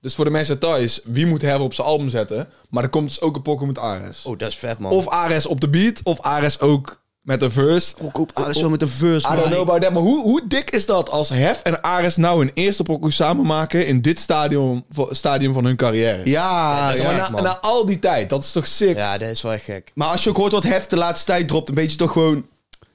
[0.00, 2.48] Dus voor de mensen thuis, wie moet Hef op zijn album zetten?
[2.70, 4.24] Maar er komt dus ook een pokken met Ares.
[4.24, 4.92] Oh, dat is vet, man.
[4.92, 7.94] Of Ares op de beat, of Ares ook met een verse.
[8.00, 9.92] Ook op Ares wel met een verse, I don't know about that.
[9.92, 13.46] Maar hoe, hoe dik is dat als Hef en Ares nou een eerste pokoe samen
[13.46, 16.20] maken in dit stadium, stadium van hun carrière?
[16.24, 17.06] Ja, dat is ja.
[17.06, 17.42] maar gek, na, man.
[17.42, 18.96] na al die tijd, dat is toch sick?
[18.96, 19.90] Ja, dat is wel echt gek.
[19.94, 22.12] Maar als je ook hoort wat Hef de laatste tijd dropt, dan weet je toch
[22.12, 22.46] gewoon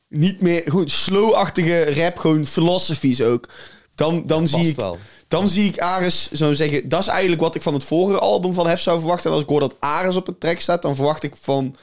[0.10, 0.62] niet meer...
[0.65, 3.48] Gewoon slow-achtige rap, gewoon philosophies ook.
[3.96, 4.98] Dan, dan, zie ik, wel.
[5.28, 6.89] dan zie ik Ares zo zeggen...
[6.89, 9.26] Dat is eigenlijk wat ik van het vorige album van Hef zou verwachten.
[9.30, 11.76] En als ik hoor dat Ares op een track staat, dan verwacht ik van...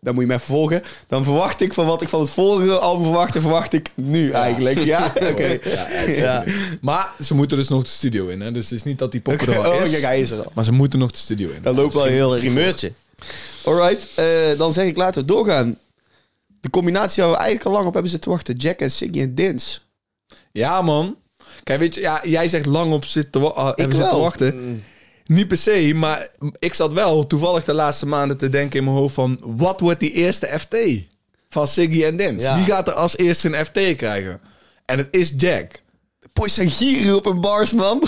[0.00, 0.82] Dan moet je me even volgen.
[1.06, 4.78] Dan verwacht ik van wat ik van het vorige album verwachtte, verwacht ik nu eigenlijk.
[4.78, 5.58] Ja, oké.
[6.06, 6.44] Ja,
[6.80, 8.52] Maar ze moeten dus nog de studio in, hè?
[8.52, 9.90] Dus het is niet dat die poppen er al Oh, is.
[9.90, 10.52] kijk, hij is er al.
[10.54, 11.62] Maar ze moeten nog de studio in.
[11.62, 12.92] Dat loopt wel heel erg Primeurtje.
[13.64, 14.24] Alright, eh,
[14.58, 15.78] dan zeg ik laten we doorgaan.
[16.68, 18.54] De combinatie waar we eigenlijk al lang op hebben zitten wachten.
[18.54, 19.86] Jack en Siggy en Dins.
[20.52, 21.16] Ja, man.
[21.64, 24.20] Kijk, weet je, ja, jij zegt lang op zitten, wa- ah, hebben zitten wel.
[24.20, 24.84] wachten.
[25.26, 26.28] Niet per se, maar
[26.58, 29.38] ik zat wel toevallig de laatste maanden te denken in mijn hoofd van...
[29.42, 30.76] Wat wordt die eerste FT
[31.48, 32.42] van Siggy en Dins?
[32.42, 32.56] Ja.
[32.56, 34.40] Wie gaat er als eerste een FT krijgen?
[34.84, 35.70] En het is Jack.
[36.20, 38.02] De boys zijn gierig op een bars, man.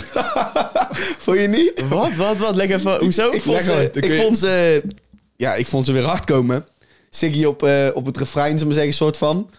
[1.24, 1.88] vond je niet?
[1.88, 2.54] Wat, wat, wat?
[2.54, 3.30] Leg even, hoezo?
[3.30, 4.82] Ik vond, ze, ik vond ze...
[5.36, 6.66] Ja, ik vond ze weer hard komen.
[7.10, 9.50] Siggy op, eh, op het refrein, zullen we zeggen, soort van.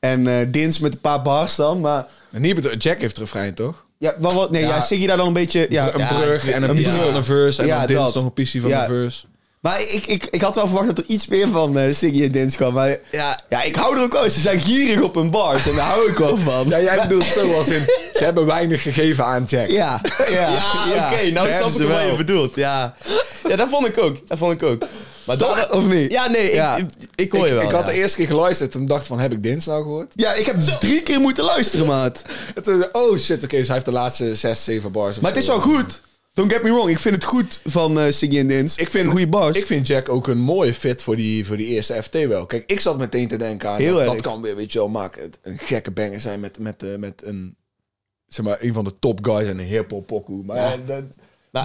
[0.00, 2.06] En eh Dins met een paar bars dan, maar...
[2.32, 3.84] En niet bedoel- Jack heeft refrein, toch?
[3.98, 4.68] Ja, wat, wat, nee, ja.
[4.68, 4.80] Ja.
[4.80, 5.66] Siggy daar dan een beetje...
[5.70, 7.04] Ja, een ja, brug en een een brug.
[7.04, 7.60] van een verse.
[7.60, 8.80] En Ja, dan Dins nog een pissie van Ja.
[8.80, 9.26] een verse.
[9.60, 12.32] Maar ik, ik, ik had wel verwacht dat er iets meer van eh, Siggy en
[12.32, 12.72] Dins kwam.
[12.74, 14.32] Maar Ja, ja, ik hou er ook uit.
[14.32, 16.68] Ze zijn gierig op hun bars en daar hou ik wel van.
[16.68, 17.84] Ja, jij bedoelt zo als in...
[18.14, 19.68] Ze hebben weinig gegeven aan Jack.
[19.70, 20.48] Ja, ja,
[20.94, 22.16] ja, oké, nou dat snap ik ze wat je wel.
[22.16, 22.54] bedoelt.
[22.54, 22.94] Ja.
[23.48, 24.16] ja, dat vond ik ook.
[24.28, 24.82] Dat vond ik ook.
[25.28, 25.56] Maar Toch?
[25.56, 26.12] dat, Of niet?
[26.12, 26.76] Ja, nee, Ja.
[26.76, 27.62] Ik, ik hoor je wel.
[27.62, 27.92] ik had ja.
[27.92, 30.12] de eerste keer geluisterd en dacht van, heb ik Dins nou gehoord?
[30.14, 32.22] Ja, ik heb drie keer moeten luisteren, maat.
[32.54, 35.30] En toen, oh shit, oké, dus hij heeft de laatste zes, zeven bars of Maar
[35.30, 35.52] het is zo.
[35.52, 36.00] wel goed.
[36.34, 36.90] Don't get me wrong.
[36.90, 38.76] Ik vind het goed van eh Siggy en Dins.
[38.76, 39.56] Ik vind, goede bars.
[39.58, 42.46] Ik vind Jack ook een mooie fit voor die, voor die eerste FT wel.
[42.46, 43.76] Kijk, ik zat meteen te denken aan...
[43.80, 44.12] Heel dat, erg.
[44.12, 45.22] dat kan weer, weet je wel, maken.
[45.22, 47.56] het Een gekke banger zijn met, met, eh, met een...
[48.26, 50.44] Zeg maar, een van de top guys en een hip-hop pokoe.
[50.44, 51.04] Maar, ja, dat-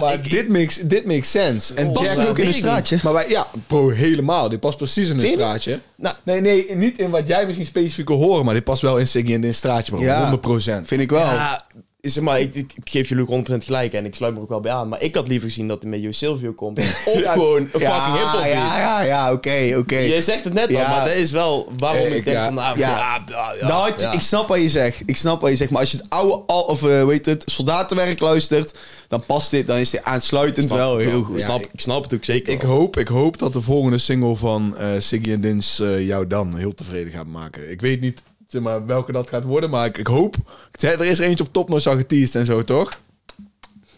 [0.00, 1.74] maar ik- dit, makes, dit makes sense.
[1.74, 2.98] En Past ook in een straatje.
[3.02, 4.48] Maar wij, ja, bro, helemaal.
[4.48, 5.80] Dit past precies in een straatje.
[5.96, 8.98] Nou, Nee, nee, niet in wat jij misschien specifiek wil horen, maar dit past wel
[8.98, 10.02] in Siggy en in een straatje, bro.
[10.02, 10.30] Ja.
[10.30, 10.86] 100%.
[10.88, 11.20] Vind ik wel.
[11.20, 11.66] ja,
[12.12, 14.48] zeg maar, ik, ik, ik geef jullie ook 100% gelijk en ik sluit me ook
[14.48, 14.88] wel bij aan.
[14.88, 16.78] Maar ik had liever gezien dat hij met Jo Silvio komt.
[17.14, 19.98] Of Ja, gewoon een ja, fucking hip-hop ja, ja, ja, oké, oké.
[19.98, 20.88] Je zegt het net al, Ja.
[20.88, 22.44] maar dat is wel waarom Eh, ik, ik- denk ja.
[22.44, 22.88] van, nou, Ja.
[22.88, 24.12] ja, ja, ja, Nou, ja.
[24.12, 25.02] Ik snap wat je zegt.
[25.06, 25.70] Ik snap wat je zegt.
[25.70, 29.66] Maar als je het oude, al, of eh, weet het, soldatenwerk luistert, dan past dit,
[29.66, 31.36] dan is dit aansluitend Snap wel heel goed.
[31.36, 32.70] Ik snap, ik snap het ook zeker Ik wel.
[32.70, 36.74] hoop, ik hoop dat de volgende single van eh Siggy en Dins jou dan heel
[36.74, 37.70] tevreden gaat maken.
[37.70, 40.36] Ik weet niet zeg maar, welke dat gaat worden, maar ik, ik hoop...
[40.72, 43.00] Ik zei, er is er eentje op topnotch al geteased en zo, toch?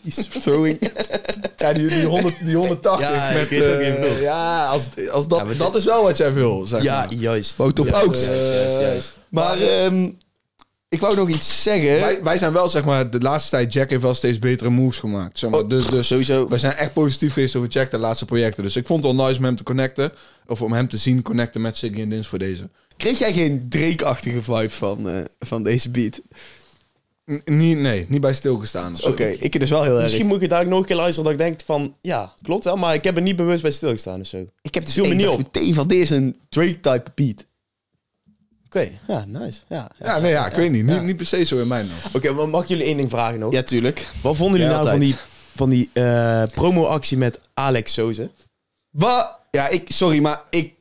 [0.02, 0.78] He's throwing.
[1.56, 3.52] Ja, die, die, 100, die 180 Ja, met...
[3.52, 4.18] eh, bedoelt.
[4.20, 7.14] ja, als, als dat, Ja, dat dit- is wel wat jij wil, zeg Ja, maar.
[7.14, 7.56] juist.
[7.56, 9.18] Wout op Juist, juist, juist, juist.
[9.28, 10.10] Maar ehm,
[10.88, 12.00] ik wou nog iets zeggen.
[12.00, 13.72] Wij, wij zijn wel, zeg maar, de laatste tijd...
[13.72, 15.38] Jack heeft wel steeds betere moves gemaakt.
[15.38, 15.60] Zeg maar.
[15.60, 16.48] Oh, dus, dus sowieso.
[16.48, 18.62] wij zijn echt positief geweest over Jack de laatste projecten.
[18.62, 20.12] Dus ik vond het wel nice om hem te connecten.
[20.46, 22.68] Of om hem te zien connecten met Siggy en Dins voor deze.
[22.96, 26.20] Kreeg jij geen Drake-achtige vibe van, eh, van deze beat?
[27.30, 28.94] N- niet, nee, niet bij stilgestaan.
[29.04, 30.02] Oké, ik dus wel heel erg.
[30.02, 32.34] Misschien moet ik het daar ook nog een keer luisteren dat ik denk van, ja,
[32.42, 34.36] klopt wel, maar ik heb er niet bewust bij stilgestaan of zo.
[34.36, 35.36] Oké, Ik heb dus ik niet op.
[35.38, 37.44] meteen van, dit is een Drake-type beat.
[39.06, 39.60] ja, nice.
[39.68, 40.06] Ja, ja.
[40.06, 40.84] Ja, nee, ja, ik weet niet.
[40.84, 42.10] Niet, niet per se zo in mijn ogen.
[42.14, 43.52] Oké, maar mag ik jullie één ding vragen nog?
[43.52, 44.06] Ja, tuurlijk.
[44.22, 45.14] Wat vonden jullie Ja, nou van die,
[45.54, 48.30] van die eh, promo-actie met Alex Soze?
[48.90, 49.34] Wat?
[49.50, 50.74] Ja, ik, sorry, maar ik,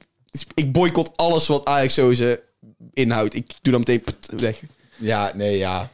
[0.54, 2.42] ik boycott alles wat Ajax Soze
[2.94, 3.34] inhoudt.
[3.36, 4.04] Ik doe dan meteen
[4.38, 4.60] weg.
[4.98, 5.90] Ja, nee, ja.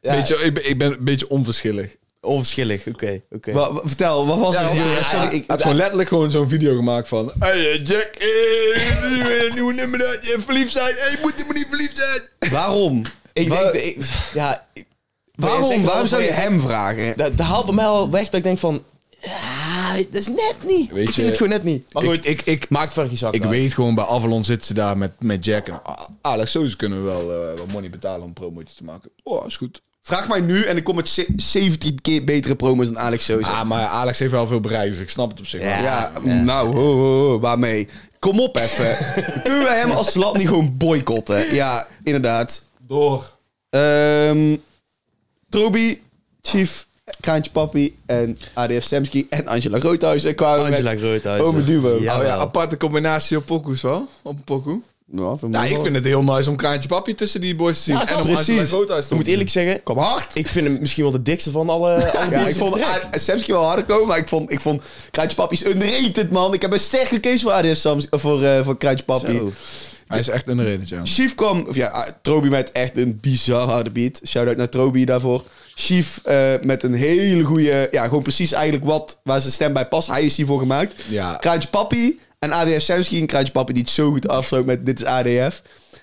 [0.00, 1.96] Ja, Beetje, ik, ben, ik ben een beetje onverschillig.
[2.20, 3.20] Onverschillig, oké.
[3.30, 3.52] oké.
[3.52, 4.76] Wa- wa- vertel, wat was Ja, het?
[4.76, 7.32] ja, sorry, ik, had gewoon letterlijk gewoon zo'n video gemaakt van...
[7.38, 10.94] Hey eh, Jack, eh, een nieuwe nummer dat je verliefd zijn.
[10.94, 12.50] Hey, je moet helemaal niet verliefd zijn.
[12.52, 13.02] waarom?
[13.32, 13.96] ik Wa- denk, ik,
[14.34, 14.86] ja, ik-
[15.34, 17.16] waarom je waarom zou je hem vragen?
[17.16, 18.84] dat, dat haalt bij mij al weg dat ik denk van,
[19.20, 19.30] ja,
[19.96, 20.90] dat is net niet.
[20.90, 21.92] Weet ik je, vind het gewoon net niet.
[21.92, 23.50] Maar goed, ik, ik, ik, maakt verder geen zak ik uit.
[23.50, 25.66] weet gewoon, bij Avalon zitten ze daar met, met Jack.
[25.66, 28.84] En ah, Alex, zo ze kunnen we wel eh, wat money betalen om promootjes te
[28.84, 29.10] maken.
[29.22, 29.82] Oh, is goed.
[30.02, 33.50] Vraag mij nu en ik kom met ze- 17 keer betere promos dan Alex Soze.
[33.50, 35.68] Ah, maar Alex heeft wel veel bereikt, dus ik snap het op zich wel.
[35.70, 37.88] ja, nou, ho, ho, ho, waarmee?
[38.18, 38.96] Kom op even.
[39.42, 41.54] Kunnen we hem als land niet gewoon boycotten?
[41.54, 42.62] Ja, inderdaad.
[42.86, 43.32] Door.
[43.70, 44.56] Ehm
[45.48, 46.02] Trobi,
[46.42, 46.86] Chief,
[47.20, 51.42] Kraantje Papi en ADF Semski en Angela Roodhuis kwamen Angela met Groothuis.
[51.42, 51.94] Ome Duo.
[51.94, 54.08] Oh ja, aparte combinatie op pokoes wel.
[54.22, 54.80] Op een pokoe.
[55.12, 57.94] Ja, Nou, ik vind het heel nice om Kraantje Papi tussen die boys te zien.
[57.94, 58.48] Ja, en om precies.
[58.48, 60.34] Angela Groothuis te Ik moet eerlijk zeggen, Kom hard!
[60.34, 63.64] ik vind hem misschien wel de dikste van alle, alle Ja, ik vond Semski wel
[63.64, 66.54] harder komen, maar ik vond, ik vond Kraantje Papi is underrated, man.
[66.54, 69.36] Ik heb een sterke case voor ADF voor, eh, voor Kraantje Papi.
[69.36, 69.52] Zo.
[70.06, 71.00] Hij is echt underrated, ja.
[71.04, 74.20] Chief kwam, of ja, ah, Trobi met echt een bizar harde beat.
[74.26, 75.44] Shout-out naar Trobi daarvoor.
[75.74, 79.86] Chief eh, met een hele goede, ja, gewoon precies eigenlijk wat, waar zijn stem bij
[79.86, 80.08] past.
[80.08, 80.94] Hij is hiervoor gemaakt.
[81.08, 81.36] Ja.
[81.40, 83.20] Kraantje Papi en ADF Semski.
[83.20, 85.62] En Kraantje Papi die het zo goed afsloot met dit is ADF.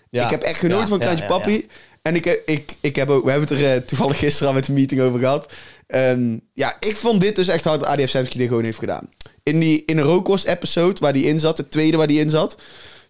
[0.10, 0.24] Ja.
[0.24, 1.68] Ik heb echt genoten Ja, van Kraantje Papi.
[2.02, 4.54] En ik, heb- ik, ik heb ook, we hebben het er eh, toevallig gisteren al
[4.54, 5.54] met de meeting over gehad.
[5.88, 9.10] Ehm, ja, ik vond dit dus echt hard dat ADF Semski dit gewoon heeft gedaan.
[9.44, 12.30] In, die, in een Rookworst episode waar die in zat, de tweede waar die in
[12.30, 12.56] zat.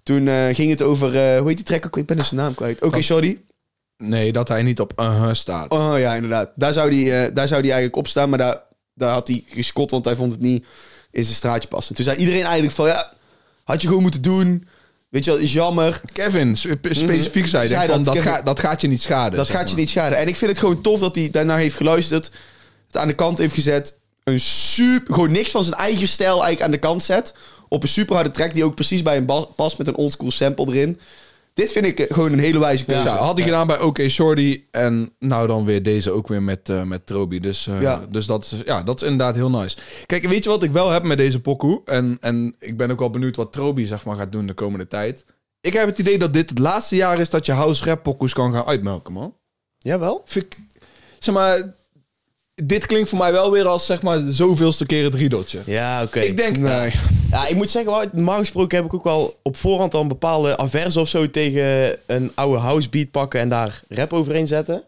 [0.03, 1.97] Toen eh, ging het over, eh, hoe heet die track ook?
[1.97, 2.81] Ik ben dus zijn naam kwijt.
[2.81, 3.41] Oké, sorry.
[3.97, 5.71] Nee, dat hij niet op uh staat.
[5.71, 6.49] Oh ja, inderdaad.
[6.55, 8.61] Daar zou die, eh, daar zou die eigenlijk op staan, maar daar,
[8.93, 10.65] daar had hij geschot, want hij vond het niet
[11.11, 11.95] in zijn straatje passen.
[11.95, 13.13] Toen zei iedereen eigenlijk van, ja,
[13.63, 14.67] had je gewoon moeten doen.
[15.09, 16.01] Weet je wel, is jammer.
[16.13, 19.37] Kevin, spe- specifiek zei, Zei van, dat, dat, Kevin- dat gaat je niet schaden.
[19.37, 20.17] Dat gaat je niet schaden.
[20.17, 22.31] En ik vind het gewoon tof dat hij daarnaar heeft geluisterd.
[22.87, 23.97] Het aan de kant heeft gezet.
[24.23, 25.13] Een super...
[25.13, 27.33] Gewoon niks van zijn eigen stijl eigenlijk aan de kant zet.
[27.73, 30.65] Op een super harde track die ook precies bij hem past met een oldschool sample
[30.65, 30.99] erin.
[31.53, 33.07] Dit vind ik eh, gewoon een hele wijze keuze.
[33.07, 34.63] Ja, had hij gedaan bij OK Shorty.
[34.71, 37.39] En nou dan weer deze ook weer met, eh met Trobi.
[37.39, 38.05] Dus, eh, Ja.
[38.09, 39.77] dus dat, is, ja, dat is inderdaad heel nice.
[40.05, 41.81] Kijk, weet je wat ik wel heb met deze pokoe?
[41.85, 44.87] En, en ik ben ook wel benieuwd wat Trobi zeg maar, gaat doen de komende
[44.87, 45.25] tijd.
[45.61, 48.33] Ik heb het idee dat dit het laatste jaar is dat je house rap pokoes
[48.33, 49.35] kan gaan uitmelken, man.
[49.77, 50.21] Jawel.
[50.25, 50.57] Vind ik,
[51.19, 51.73] zeg maar,
[52.55, 55.59] dit klinkt voor mij wel weer als zeg maar zoveelste keer het riedotje.
[55.65, 56.19] Ja, oké.
[56.19, 56.91] Ik denk, Nee.
[57.31, 60.57] Ja, ik moet zeggen, normaal gesproken heb ik ook wel op voorhand al een bepaalde
[60.57, 64.83] averse of zo tegen een oude house beat pakken en daar rap overheen zetten.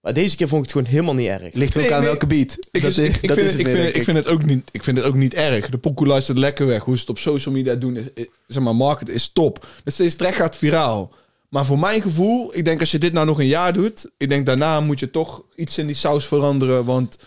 [0.00, 1.54] Maar deze keer vond ik het gewoon helemaal niet erg.
[1.54, 2.08] Ligt er ook Nee, aan nee.
[2.10, 2.56] welke beat.
[2.70, 4.16] Ik, Dat is- is- ik, ik dat vind, is het, ik, vind, denk ik, vind
[4.16, 5.68] het ook niet, ik vind het ook niet erg.
[5.68, 6.82] De pokoe luistert lekker weg.
[6.82, 9.66] Hoe ze het op social media doen, is, is- zeg maar, market is top.
[9.84, 11.10] Dus deze track gaat viraal.
[11.54, 14.28] Maar voor mijn gevoel, ik denk als je dit nou nog een jaar doet, ik
[14.28, 16.84] denk daarna moet je toch iets in die saus veranderen.
[16.84, 17.18] Want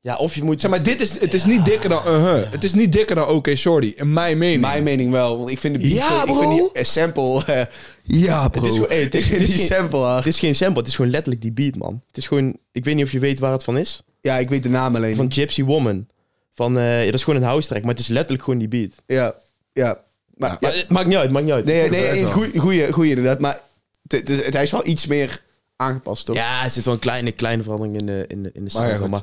[0.00, 0.60] Ja, of je moet...
[0.60, 3.26] zeg maar, dit is, het is niet dikker dan uh Het is niet dikker dan
[3.28, 4.60] OK Shorty, in mijn mening.
[4.60, 6.40] Mijn mening wel, want ik vind de beat Ja, gewoon- ik bro.
[6.40, 7.44] vind die eh, sample...
[7.44, 7.64] eh,
[8.02, 8.62] ja, bro.
[8.62, 10.24] Het is hey, het is- het geen- sample hard.
[10.24, 12.02] Het is geen sample, het is gewoon letterlijk die beat, man.
[12.06, 12.56] Het is gewoon...
[12.72, 14.02] Ik weet niet of je weet waar het van is.
[14.20, 15.32] Ja, ik weet de naam alleen Van.
[15.32, 16.06] Gypsy Woman.
[16.54, 18.68] Van, eh, ja, dat is gewoon een house track, maar het is letterlijk gewoon die
[18.68, 18.90] beat.
[19.06, 19.34] Ja,
[19.72, 20.08] ja.
[20.40, 21.64] Maar, Maar het maakt niet uit, maakt niet uit.
[21.64, 23.40] nee, nee, nee goeie, goeie, goeie inderdaad.
[23.40, 23.60] Maar
[24.08, 25.42] het, het, het- hij is wel iets meer
[25.76, 26.36] aangepast, toch?
[26.36, 28.98] Ja, er zit wel een kleine, kleine verandering in de, in de, in de sound.
[28.98, 29.22] ja, maar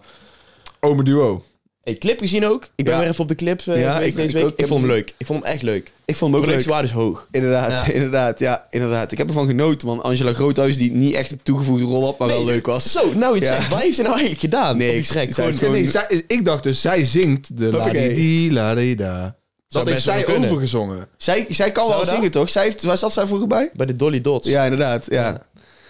[0.80, 1.44] Ome Duo.
[1.84, 2.70] hey, clip gezien ook.
[2.76, 3.00] Ik ben Ja.
[3.00, 4.54] weer even op de clips eh, Ja, ik- deze ik week.
[4.58, 5.14] Ik, vond hem leuk.
[5.18, 5.92] Ik vond hem echt leuk.
[6.06, 6.58] Ik vond hem ook leuk.
[6.58, 7.28] Productiewaarde is hoog.
[7.32, 7.92] Inderdaad, Ja.
[7.94, 9.12] inderdaad, ja, inderdaad.
[9.12, 10.02] Ik heb ervan genoten, man.
[10.04, 12.92] Angela Groothuis, die niet echt een toegevoegde rol had, maar wel leuk was.
[12.92, 13.68] Zo, nou iets Ja.
[13.70, 14.78] Wat heeft ze nou eigenlijk gedaan?
[14.78, 18.14] Nee, ik- Gewoon- Nee, zij, ik dacht dus, zij zingt de la Oké.
[19.68, 21.08] Dat heeft zij overgezongen.
[21.18, 22.16] Zij, zij kan Zou wel dat?
[22.16, 22.50] zingen, toch?
[22.50, 23.70] Zij heeft, waar zat zij vroeger bij?
[23.74, 24.48] Bij de Dolly Dots.
[24.48, 25.06] Ja, inderdaad.
[25.10, 25.38] Ja,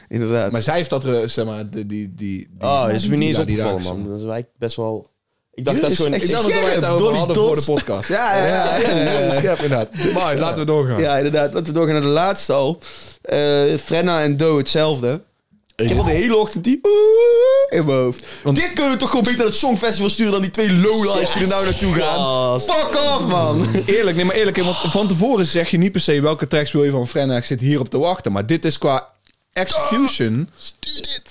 [0.07, 0.51] inderdaad.
[0.51, 1.85] Maar zij heeft dat, eh, zeg maar, die...
[1.85, 3.95] die, die, Oh, dat is me niet eens opgevallen, man.
[4.03, 5.09] Dat is eigenlijk best wel...
[5.53, 6.13] Ik dacht, dat is gewoon...
[6.13, 7.65] echt Ik ik- dacht dat wij het over Dolly hadden voor de Dots.
[7.65, 8.09] podcast.
[8.17, 8.77] Ja, ja, ja.
[8.77, 9.89] ja, ja, ja, scherp inderdaad.
[10.13, 10.99] Maar laten we doorgaan.
[11.01, 11.53] Ja, inderdaad.
[11.53, 12.79] Laten we doorgaan naar de laatste al.
[13.21, 15.21] Eh, Frenna en Do hetzelfde.
[15.75, 18.23] Ik heb al de hele ochtend die oeh in mijn hoofd.
[18.43, 21.41] Dit kunnen we toch gewoon beter naar het Songfestival sturen dan die twee lowlifes die
[21.41, 22.61] er nou naartoe gaan.
[22.61, 23.67] Fuck off, man.
[23.85, 26.83] Eerlijk, nee, maar eerlijk, want van tevoren zeg je niet per se welke tracks wil
[26.83, 27.37] je van Frenna.
[27.37, 28.31] Ik zit hier op te wachten.
[28.31, 29.09] Maar dit is qua
[29.53, 30.49] execution.
[30.57, 31.21] Stuur dit.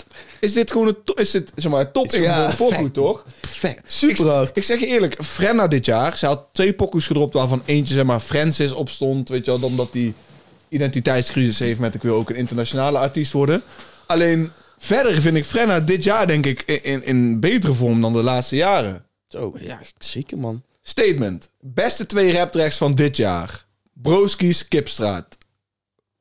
[0.40, 3.24] Is dit gewoon een, to- is dit, zeg maar, top in Ja, de pokoe, toch?
[3.40, 3.92] Perfect.
[3.92, 4.56] Super hard.
[4.56, 8.04] Ik zeg je eerlijk, Frenna dit jaar, ze had twee pokoes gedropt waarvan eentje, zeg
[8.04, 9.28] maar, Francis opstond.
[9.28, 10.14] Weet je wel, omdat die
[10.68, 13.62] identiteitscrisis heeft met ik wil ook een internationale artiest worden.
[14.06, 18.22] Alleen, verder vind ik Frenna dit jaar, denk ik, in, in, betere vorm dan de
[18.22, 19.06] laatste jaren.
[19.28, 20.62] Zo, ja, zeker, man.
[20.82, 21.48] Statement.
[21.60, 23.66] Beste twee raptracks van dit jaar.
[23.92, 25.38] Broskies, Kipstraat.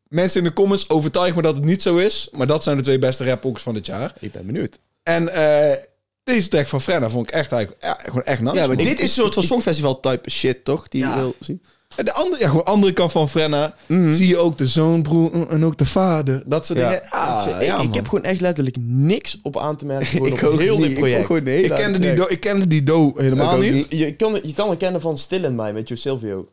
[0.07, 2.29] Mensen in de comments overtuig me dat het niet zo is.
[2.31, 4.13] Maar dat zijn de twee beste rappoks van dit jaar.
[4.19, 4.79] Ik ben benieuwd.
[5.03, 5.77] En eh,
[6.23, 8.55] deze track van Frenna vond ik echt, eigenlijk, ja, gewoon echt nice.
[8.55, 10.87] Ja, maar dit is een soort van Songfestival type shit, toch?
[10.87, 11.61] Die je wil zien.
[11.95, 13.73] En de andere, ja, gewoon andere kant van Frenna.
[13.87, 16.43] Zie je ook de zoon, broer en ook de vader.
[16.45, 16.87] Dat soort Ja.
[16.89, 17.09] dingen.
[17.09, 20.59] Ah, ik, ja, ik heb gewoon echt letterlijk niks op aan te merken Ik op
[20.59, 20.85] heel niet.
[20.87, 21.29] dit project.
[21.47, 23.73] ik, kende die do, ik kende die do helemaal niet.
[23.73, 23.87] niet.
[23.89, 26.49] Je kan, je kan herkennen van Still in Mij met Joe Silvio.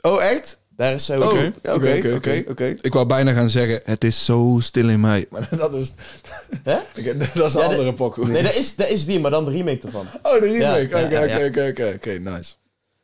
[0.00, 0.58] Oh, echt?
[0.76, 1.20] Daar is zo...
[1.20, 2.74] Oh, Oké, oké, oké, oké.
[2.80, 5.26] Ik wou bijna gaan zeggen, het is zo stil in mij.
[5.30, 5.92] Maar dat is,
[6.62, 6.76] Hè?
[7.34, 8.26] Dat is een Ja, de- andere pokoe.
[8.28, 10.06] Nee, dat is, dat is die, maar dan de remake ervan.
[10.22, 10.58] Oh, de remake.
[10.80, 11.46] Ja, Oké, ja, ja, ja.
[11.46, 12.52] oké, oké, oké, nice.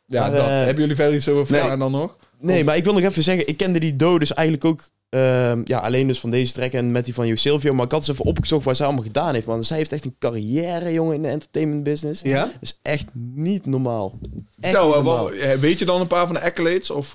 [0.06, 0.48] Ja, Maar, dat.
[0.48, 1.76] eh, Hebben jullie verder iets over nee.
[1.76, 2.16] dan nog?
[2.40, 5.60] Nee, maar ik wil nog even zeggen, ik kende die Do dus eigenlijk ook Ehm,
[5.64, 7.74] ja, alleen dus van deze track en met die van Jo Silvio.
[7.74, 9.46] Maar ik had eens even opgezocht wat zij allemaal gedaan heeft.
[9.46, 9.64] Man.
[9.64, 12.22] Zij heeft echt een carrière, jongen, in de entertainment business.
[12.22, 12.50] Ja?
[12.60, 14.18] Dus echt niet normaal.
[14.22, 15.24] Echt Vertel, niet normaal.
[15.30, 16.90] wel, eh, weet je dan een paar van de accolades?
[16.90, 17.12] Of,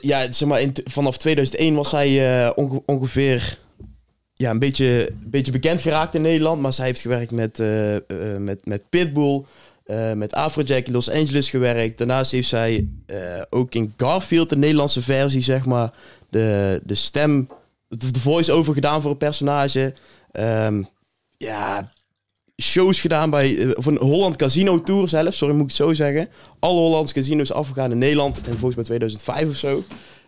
[0.00, 3.58] ja, zeg maar, in vanaf 2001 was zij onge- ongeveer
[4.34, 6.60] ja, een beetje, beetje bekend geraakt in Nederland.
[6.60, 7.62] Maar zij heeft gewerkt met,
[8.38, 9.42] met, met Pitbull,
[9.84, 11.98] eh, met Afrojack in Los Angeles gewerkt.
[11.98, 15.92] Daarnaast heeft zij eh, ook in Garfield, de Nederlandse versie, zeg maar,
[16.30, 17.48] de, de stem,
[17.88, 19.94] de, de voice-over gedaan voor een personage.
[20.30, 20.82] Ehm,
[21.36, 21.92] ja,
[22.62, 25.92] shows gedaan bij eh, of een Holland Casino Tour zelf, sorry moet ik het zo
[25.92, 26.28] zeggen.
[26.58, 29.84] Alle Hollandse casinos afgegaan in Nederland en volgens mij 2005 of zo.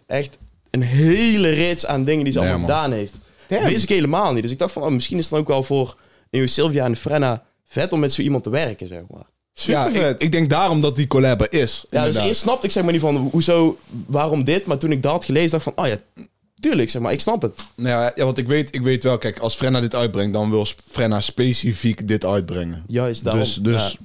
[0.07, 0.39] Echt
[0.71, 2.69] een hele rits aan dingen die ze allemaal man.
[2.69, 3.15] gedaan heeft.
[3.49, 4.43] Dat wist ik helemaal niet.
[4.43, 5.97] Dus ik dacht van, oh, misschien is het dan ook wel voor
[6.31, 9.27] een Sylvia en Frenna vet om met zo iemand te werken, zeg maar.
[9.65, 10.15] Ja, Supervet.
[10.15, 11.85] ik, ik denk daarom dat die collab er is.
[11.89, 14.67] Ja, dus eerst snapte ik zeg maar niet van, hoezo, waarom dit?
[14.67, 16.25] Maar toen ik dat had gelezen, dacht ik van, oh ja,
[16.61, 17.55] tuurlijk, zeg maar, ik snap het.
[17.75, 20.51] Nou ja, ja, want ik weet, ik weet wel, kijk, als Frenna dit uitbrengt, dan
[20.51, 22.85] wil Frenna specifiek dit uitbrengen.
[22.87, 23.43] Juist daarom.
[23.43, 23.97] dus, dus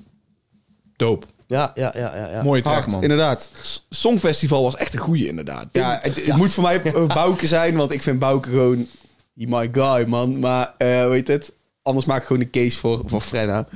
[0.95, 1.25] dope.
[1.47, 2.43] ja, ja, ja, ja, ja.
[2.43, 3.01] Mooie track, man.
[3.01, 3.49] inderdaad.
[3.89, 5.67] Songfestival was echt een goeie, inderdaad.
[5.71, 8.87] Ja, het, het moet voor mij eh, Bouke zijn, want ik vind Bouke gewoon
[9.33, 10.39] my guy, man.
[10.39, 13.67] Maar, eh weet het, anders maak ik gewoon een case voor, voor Frenna.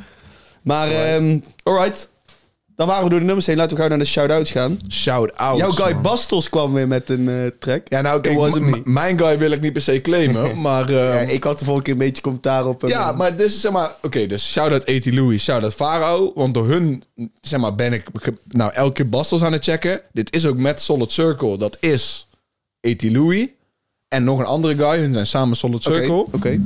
[0.66, 1.46] Maar, alright.
[1.64, 2.10] alright.
[2.76, 3.56] Dan waren we door de nummers heen.
[3.56, 4.78] Laten we gauw naar de shout-outs gaan.
[4.90, 5.58] Shout-out.
[5.58, 7.82] Jouw guy Bastos kwam weer met een eh, track.
[7.90, 10.92] Ja, nou, kijk, mijn guy wil ik niet per se claimen, maar...
[10.92, 12.82] Ja, ik had de vorige keer een beetje commentaar op.
[12.82, 12.90] hem.
[12.90, 13.92] Ja, maar dit is zeg maar...
[14.02, 15.06] Oké, dus shout-out A.T.
[15.06, 16.32] Louis, shout-out Farao.
[16.36, 17.04] Want door hun,
[17.42, 18.08] zeg maar, ben ik
[18.48, 20.02] nou elke keer Bastos aan het checken.
[20.12, 21.58] Dit is ook met Solid Circle.
[21.58, 22.28] Dat is
[22.88, 23.04] A.T.
[23.04, 23.48] Louis.
[24.08, 25.00] En nog een andere guy.
[25.00, 26.26] Hun zijn samen Solid Oké, Circle.
[26.32, 26.60] oké.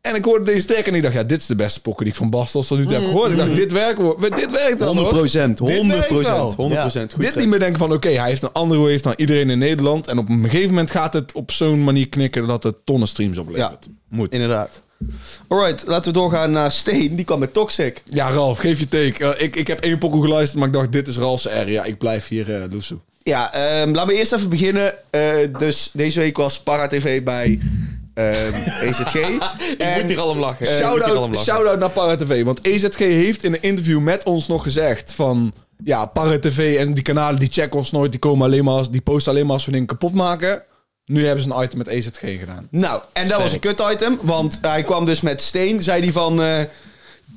[0.00, 2.12] En ik hoorde deze track en ik dacht, ja, dit is de beste pokken die
[2.14, 3.30] ik van Bastos tot nu toe heb gehoord.
[3.30, 5.18] Ik dacht, dit werkt, wel- dit werkt wel, 100 hoor.
[5.18, 5.58] procent.
[5.58, 6.22] Dit 100 werkt wel.
[6.22, 6.54] procent.
[6.54, 7.12] 100 procent.
[7.12, 9.58] Goed dit niet meer denken van, oké, hij heeft een andere heeft dan iedereen in
[9.58, 10.06] Nederland.
[10.06, 13.38] En op een gegeven moment gaat het op zo'n manier knikken dat het tonnen streams
[13.38, 13.88] oplevert.
[14.08, 14.32] Moet.
[14.32, 14.82] Inderdaad.
[15.48, 17.16] Alright, laten we doorgaan naar Steen.
[17.16, 18.02] Die kwam met Toxic.
[18.04, 19.24] Ja, Ralf, geef je take.
[19.34, 21.84] Eh, ik, ik heb één pokoe geluisterd, maar ik dacht, dit is Ralf's area.
[21.84, 22.98] Ik blijf hier, eh Loesoe.
[23.22, 24.94] Ja, ehm laten we eerst even beginnen.
[25.10, 25.20] Eh,
[25.58, 27.58] dus deze week was Para TV bij
[28.28, 28.54] ehm
[28.88, 29.14] EZG.
[29.78, 30.66] Ik moet hier al om lachen.
[30.66, 32.44] Eh, Shout-out shout naar Para TV.
[32.44, 35.52] Want EZG heeft in een interview met ons nog gezegd van...
[35.84, 38.10] Ja, Para TV en die kanalen die checken ons nooit.
[38.10, 40.62] Die, komen alleen maar als, die posten alleen maar als we dingen kapot maken.
[41.04, 42.68] Nu hebben ze een item met EZG gedaan.
[42.70, 44.18] Nou, en dat was een kut item.
[44.22, 45.82] Want hij kwam dus met Steen.
[45.82, 46.42] Zei hij van...
[46.42, 46.58] eh,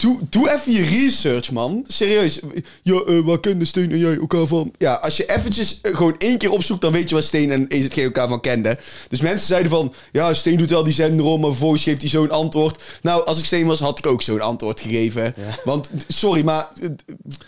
[0.03, 1.83] doe, doe even je research, man.
[1.87, 2.39] Serieus.
[2.81, 4.73] Ja, eh waar kennen Steen en jij elkaar van?
[4.77, 6.81] Ja, als je eventjes eh, gewoon één keer opzoekt...
[6.81, 8.77] dan weet je waar Steen en EZG elkaar van kenden.
[9.09, 9.93] Dus mensen zeiden van...
[10.11, 11.41] Ja, Steen doet wel die zender om...
[11.41, 12.83] maar vervolgens geeft hij zo'n antwoord.
[13.01, 15.35] Nou, als ik Steen was, had ik ook zo'n antwoord gegeven.
[15.63, 16.67] Want, sorry, maar...
[16.81, 16.89] eh,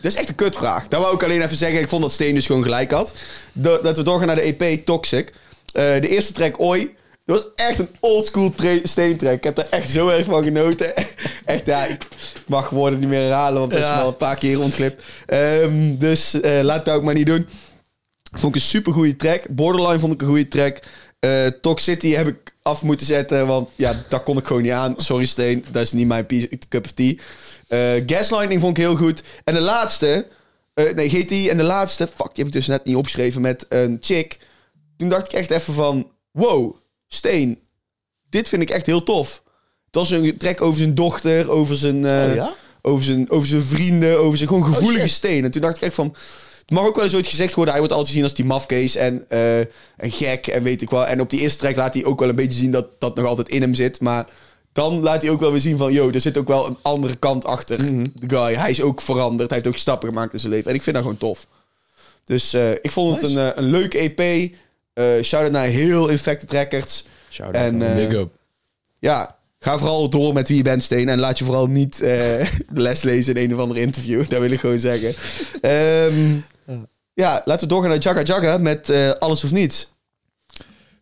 [0.01, 0.87] dat is echt een kutvraag.
[0.87, 1.79] Dat wou ik alleen even zeggen.
[1.79, 3.13] Ik vond dat Steen dus gewoon gelijk had.
[3.53, 5.33] Dat dat we doorgaan naar de EP Toxic.
[5.71, 6.95] De eerste track, Oi...
[7.25, 9.33] Dat was echt een oldschool steentrek.
[9.37, 10.93] Ik heb er echt zo erg van genoten.
[11.45, 12.07] echt, ja, ik
[12.47, 13.97] mag woorden niet meer herhalen, want dat is Ja.
[13.97, 15.03] wel een paar keer rondglipt.
[15.25, 17.47] Ehm, dus eh, laat het ook maar niet doen.
[18.31, 19.49] Vond ik een super goede track.
[19.49, 20.79] Borderline vond ik een goede track.
[21.19, 24.93] Eh Toxicity heb ik af moeten zetten, want ja, dat kon ik gewoon niet aan.
[24.97, 26.25] Sorry Steen, dat is niet mijn
[26.69, 27.13] cup of tea.
[27.67, 29.23] Eh, Gaslighting vond ik heel goed.
[29.43, 30.27] En de laatste,
[30.73, 33.65] eh, nee, GT en de laatste, fuck, die heb ik dus net niet opgeschreven met
[33.69, 34.39] een chick.
[34.97, 36.75] Toen dacht ik echt even van, wow,
[37.07, 37.59] Steen,
[38.29, 39.43] dit vind ik echt heel tof.
[39.85, 42.53] Het was een track over zijn dochter, over zijn, eh, Oh, ja?
[42.81, 45.15] over zijn, over zijn vrienden, over zijn gewoon gevoelige shit.
[45.15, 45.43] Steen.
[45.43, 46.15] En toen dacht ik echt van,
[46.59, 48.95] het mag ook wel eens ooit gezegd worden, hij wordt altijd gezien als die mafkees
[48.95, 49.25] en
[49.97, 51.05] een gek en weet ik wel.
[51.05, 53.25] En op die eerste track laat hij ook wel een beetje zien dat dat nog
[53.25, 53.99] altijd in hem zit.
[53.99, 54.27] Maar
[54.71, 57.15] dan laat hij ook wel weer zien van, yo, er zit ook wel een andere
[57.15, 58.53] kant achter de guy.
[58.53, 60.69] Hij is ook veranderd, hij heeft ook stappen gemaakt in zijn leven.
[60.69, 61.47] En ik vind dat gewoon tof.
[62.23, 64.51] Dus eh, ik vond het een, een leuk EP.
[64.95, 67.05] Eh shout-out naar heel Infected Records.
[67.29, 67.63] Shout-out.
[67.63, 68.29] En eh, Big up.
[68.99, 71.09] ja, ga vooral door met wie je bent, Steen.
[71.09, 72.09] En laat je vooral niet eh,
[72.69, 74.25] de les lezen in een of andere interview.
[74.29, 75.13] Dat wil ik gewoon zeggen.
[75.61, 76.35] Ehm,
[77.13, 79.93] ja, laten we doorgaan naar Jagga Jagga met eh, Alles of Niets.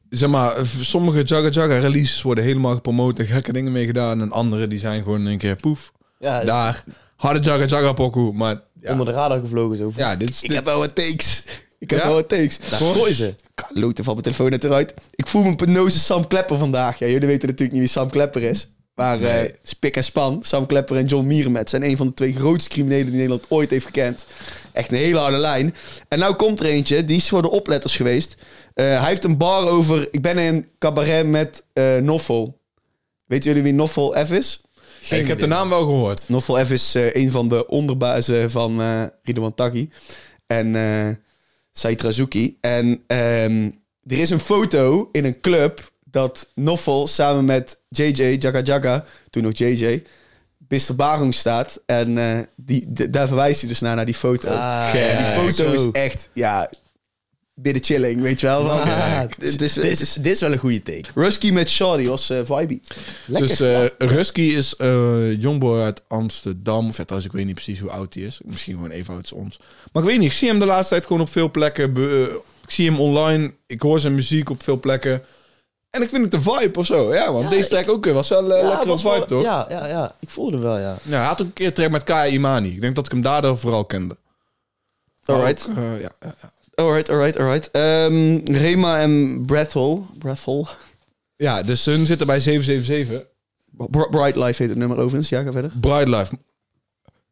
[0.09, 4.21] Zeg maar, sommige Jagga Jagga releases worden helemaal gepromoot en gekke dingen mee gedaan.
[4.21, 5.91] En andere die zijn gewoon een keer poef.
[6.19, 6.83] ja, Daar,
[7.15, 8.33] harde Jagga Jagga pokoe.
[8.33, 9.91] Maar ja, onder de radar gevlogen zo.
[9.95, 10.41] ja dit is...
[10.41, 11.43] Ik heb wel wat takes.
[11.83, 12.59] Ik heb wel wat takes.
[12.69, 13.35] Daar gooien ze.
[13.69, 14.93] Loten van mijn telefoon net eruit.
[15.15, 16.99] Ik voel me penose Sam Klepper vandaag.
[16.99, 18.69] Ja, jullie weten natuurlijk niet wie Sam Klepper is.
[18.95, 20.43] Maar eh spik en span.
[20.43, 23.69] Sam Klepper en John Mierenmet zijn een van de twee grootste criminelen die Nederland ooit
[23.69, 24.25] heeft gekend.
[24.73, 25.75] Echt een hele harde lijn.
[26.07, 28.35] En nou komt er eentje, die is voor de opletters geweest.
[28.73, 30.07] Eh, hij heeft een bar over...
[30.11, 32.59] Ik ben in cabaret met eh Noffel.
[33.25, 34.61] Weten jullie wie Noffel F is?
[35.09, 36.29] ik heb de naam wel gehoord.
[36.29, 39.89] Noffel F is een van de onderbazen van eh Ridwan Taghi.
[40.47, 40.75] En
[41.73, 42.57] Said Razouki.
[42.61, 43.69] En ehm,
[44.07, 49.43] er is een foto in een club dat Noffel samen met JJ, Jagga Jagga, toen
[49.43, 50.03] nog JJ,
[50.67, 50.95] Mr.
[50.95, 51.81] Barong staat.
[51.85, 54.49] En eh, die, daar verwijst hij dus naar, naar die foto.
[54.49, 55.87] Ah, en die ja, foto zo.
[55.87, 56.69] is echt, ja,
[57.55, 58.79] binnen chilling, weet je wel.
[59.37, 61.03] Is, dit, is, dit is wel een goede take.
[61.15, 62.81] Rusky met Shawty was eh vibey.
[63.25, 63.47] Lekker.
[63.47, 66.87] Dus eh Rusky is eh jongboy uit Amsterdam.
[66.87, 68.39] Of ja, trouwens, ik weet niet precies hoe oud hij is.
[68.43, 69.59] Misschien gewoon even oud als ons.
[69.91, 71.95] Maar ik weet niet, ik zie hem de laatste tijd gewoon op veel plekken.
[72.63, 73.53] ik zie hem online.
[73.67, 75.23] Ik hoor zijn muziek op veel plekken.
[75.89, 77.13] En ik vind het een vibe of zo.
[77.13, 79.43] Ja, want Ja, deze track ook weer was wel eh, Ja, lekker vibe, wel- toch?
[79.43, 80.97] Ja, ja, ja, ik voelde wel, ja.
[81.03, 82.69] Ja, hij had ook een keer een track met Kaya Imani.
[82.69, 84.17] Ik denk dat ik hem daardoor vooral kende.
[85.25, 85.67] Alright.
[85.69, 86.51] Ook, eh, ja, ja, ja.
[86.75, 87.71] Alright, alright, alright.
[87.71, 90.05] Ehm, Rema en Breathol.
[90.17, 90.67] Breathol.
[91.35, 93.27] ja, dus hun zitten bij 777.
[93.71, 95.29] Br- Bright Life heet het nummer overigens.
[95.29, 95.71] Ja, ga verder.
[95.81, 96.33] Bride Life.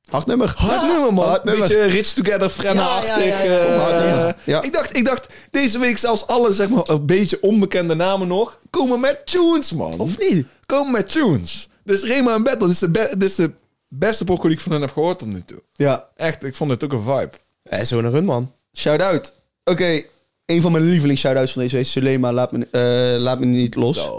[0.09, 0.53] Hard nummer.
[0.57, 1.27] Hard nummer, man.
[1.27, 1.67] Hard nummer.
[1.67, 3.25] Beetje Rich Together, Frenna-achtig.
[3.25, 3.89] Ja, ja, ja, ja.
[3.89, 4.35] eh, nummer.
[4.45, 4.61] Ja.
[4.61, 8.59] Ik, dacht, ik dacht, deze week zelfs alle, zeg maar, een beetje onbekende namen nog...
[8.69, 9.99] komen met tunes, man.
[9.99, 10.45] Of niet?
[10.65, 11.69] Komen met tunes.
[11.83, 13.51] Dus Rema en Battle, dit is de, be- dit is de
[13.87, 15.63] beste pokoe die ik van hen heb gehoord tot nu toe.
[15.73, 16.07] Ja.
[16.15, 17.29] Echt, ik vond het ook een vibe.
[17.63, 18.51] Hij is gewoon een run, man.
[18.77, 19.33] Shout-out.
[19.63, 20.01] Oké,
[20.45, 21.85] een van mijn lievelings shout-outs van deze week.
[21.85, 24.09] Sulema, laat me, eh, laat me niet los.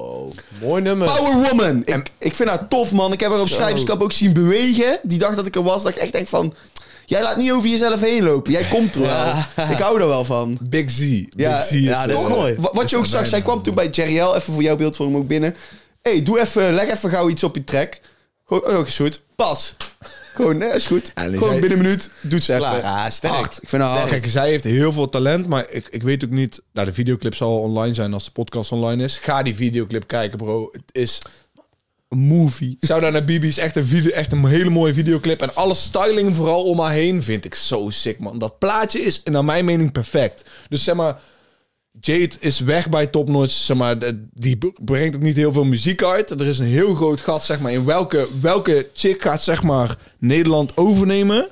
[0.60, 1.08] Mooi nummer.
[1.16, 1.82] Power Woman.
[1.84, 3.12] Ik, ik vind haar tof, man.
[3.12, 3.54] Ik heb haar op Zo.
[3.54, 4.98] schrijverskamp ook zien bewegen.
[5.02, 6.54] Die dag dat ik er was, dat ik echt denk van...
[7.06, 8.52] Jij laat niet over jezelf heen lopen.
[8.52, 9.10] Jij komt er wel.
[9.10, 9.48] Ja.
[9.70, 10.58] Ik hou er wel van.
[10.60, 10.98] Big Z.
[11.36, 12.54] Ja, Big Z is ja, is eh, mooi.
[12.58, 14.34] Wa- Wat je ook zag, zij kwam toen bij Jerry L.
[14.36, 15.56] Even voor jouw beeldvorm ook binnen.
[16.02, 18.00] hey, doe even, leg even gauw iets op je track.
[18.46, 19.20] Gewoon, oh, goed.
[19.36, 19.74] Pas.
[20.34, 21.12] Gewoon, nee, is goed.
[21.14, 22.68] Gewoon zei- binnen een minuut doet ze even.
[22.68, 22.82] Klaar.
[22.82, 23.34] Ja, sterk.
[23.34, 23.58] Hard.
[23.62, 24.10] Ik vind haar hard.
[24.10, 26.60] Kijk, zij heeft heel veel talent, maar ik, ik weet ook niet...
[26.72, 29.18] Nou, de videoclip zal online zijn als de podcast online is.
[29.18, 30.68] Ga die videoclip kijken, bro.
[30.72, 31.18] Het is
[32.08, 32.76] Een movie.
[32.80, 35.42] Zou daar naar Bibi is echt een, video, echt een hele mooie videoclip.
[35.42, 38.38] En alle styling vooral om haar heen vind ik zo sick, man.
[38.38, 40.44] Dat plaatje is naar mijn mening perfect.
[40.68, 41.20] Dus zeg maar,
[42.00, 43.52] Jade is weg bij Top Notch.
[43.52, 43.96] Zeg maar,
[44.34, 46.30] die brengt ook niet heel veel muziek uit.
[46.30, 49.96] Er is een heel groot gat, zeg maar, in welke, welke chick gaat, zeg maar,
[50.18, 51.48] Nederland overnemen.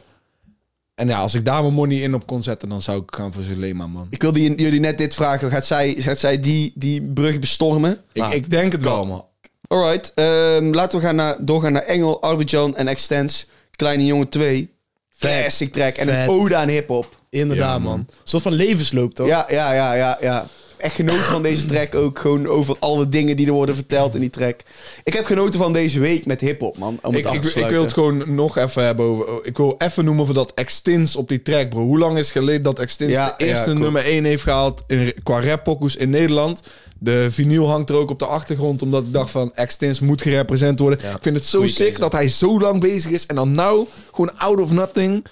[0.94, 3.32] En ja, als ik daar mijn money in op kon zetten, dan zou ik gaan
[3.32, 4.06] voor Zulema, man.
[4.10, 5.50] Ik wilde jullie net dit vragen.
[5.50, 7.92] Gaat zij, gaat zij die, die brug bestormen?
[8.12, 9.24] Ik, Nou, ik denk het wel, man.
[9.68, 10.12] Alright.
[10.14, 13.46] ehm, laten we gaan naar, doorgaan naar Engel, Arbidjan en Extens.
[13.70, 14.74] Kleine Jongen 2.
[15.18, 15.94] Classic track.
[15.94, 17.19] En een ode aan hip-hop.
[17.30, 17.90] Inderdaad, man.
[17.90, 17.98] man.
[17.98, 19.26] Een soort van levensloop, toch?
[19.26, 20.46] Ja, ja, ja, ja, ja.
[20.76, 22.18] Echt genoten van deze track ook.
[22.18, 24.60] Gewoon over alle dingen die er worden verteld in die track.
[25.04, 26.98] Ik heb genoten van deze week met hip-hop, man.
[27.02, 27.74] Om het Ik, af ik, te ik sluiten.
[27.76, 29.26] wil het gewoon nog even hebben over.
[29.42, 31.80] Ik wil even noemen over dat Extins op die track, bro.
[31.80, 35.14] Hoe lang is geleden dat Extins Ja, de eerste ja, nummer 1 heeft gehaald in,
[35.22, 36.60] qua rappokoes in Nederland?
[36.98, 40.78] De vinyl hangt er ook op de achtergrond, omdat ik dacht van Extins moet gerepresent
[40.78, 40.98] worden.
[41.02, 43.86] Ja, Ik vind het zo sick dat hij zo lang bezig is en dan nou
[44.12, 45.24] gewoon out of nothing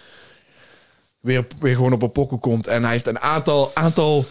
[1.20, 2.66] weer, weer gewoon op een pokoe komt.
[2.66, 4.24] En hij heeft een aantal, aantal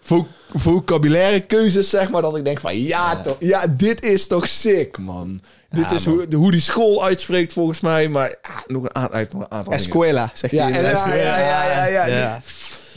[0.00, 0.26] vo-
[0.56, 4.98] vocabulaire keuzes, zeg maar, dat ik denk van ja, toch, ja dit is toch sick,
[4.98, 5.40] man.
[5.70, 6.14] Dit is man.
[6.14, 9.42] Hoe, hoe die school uitspreekt volgens mij, maar ah, nog een aantal, hij heeft nog
[9.42, 9.72] een aantal.
[9.72, 10.82] Escuela, zegt Ja, hij.
[10.82, 12.34] ja, ja, ja, ja, ja.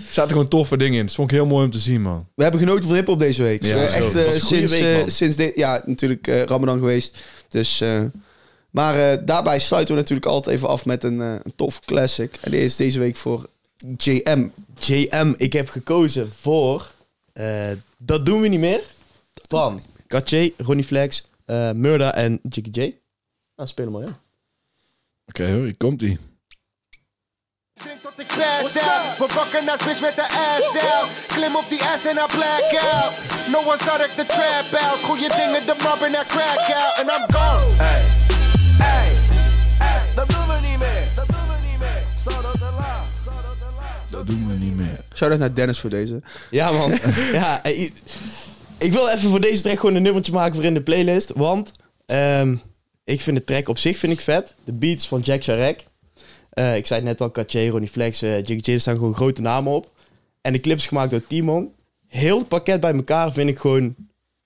[0.08, 1.06] Er zaten gewoon toffe dingen in.
[1.06, 2.28] Dat vond ik heel mooi om te zien, man.
[2.36, 3.64] We hebben genoten van hip-hop deze week.
[3.66, 7.18] Ja, Eh, echt eh, sinds, week, eh, sinds dit, ja, natuurlijk Ramadan geweest.
[7.50, 7.84] Dus,
[8.72, 12.38] maar eh, daarbij sluiten we natuurlijk altijd even af met een, eh, een tof classic.
[12.42, 13.50] En die is deze week voor
[13.98, 14.52] JM.
[14.80, 16.92] JM, ik heb gekozen voor...
[17.34, 18.82] eh, dat doen we niet meer.
[19.48, 22.96] Van Katje, Ronnie Flex, eh Murda en Jiggy J.
[23.56, 24.20] Nou, spelen maar, ja.
[25.26, 26.20] Oké, hoor, hier komt ie.
[27.84, 29.18] Denk dat ik pass out.
[29.52, 31.10] We naast bitch met de ass out.
[31.28, 33.14] Klim op die ass en haar black out.
[33.52, 35.00] No one zag ik de trap out.
[35.04, 36.94] Goeie dingen, de mob en haar crack out.
[37.00, 37.76] En I'm gone.
[37.84, 38.09] Hey,
[44.30, 45.04] doen we niet meer.
[45.16, 46.22] Shout-out naar Dennis voor deze.
[46.52, 46.92] Ja, man.
[47.40, 51.32] ja, ik, wil even voor deze track gewoon een nummertje maken voor in de playlist.
[51.36, 51.72] Want
[52.06, 52.56] ehm,
[53.04, 54.56] ik vind de track op zich vind ik vet.
[54.64, 55.86] De beats van Jack Sharek.
[56.50, 59.16] Eh, ik zei het net al, Katje, Ronnie Flex, eh Jiggy J, er staan gewoon
[59.16, 59.92] grote namen op.
[60.42, 61.72] En de clip is gemaakt door Timon.
[62.08, 63.96] Heel het pakket bij elkaar vind ik gewoon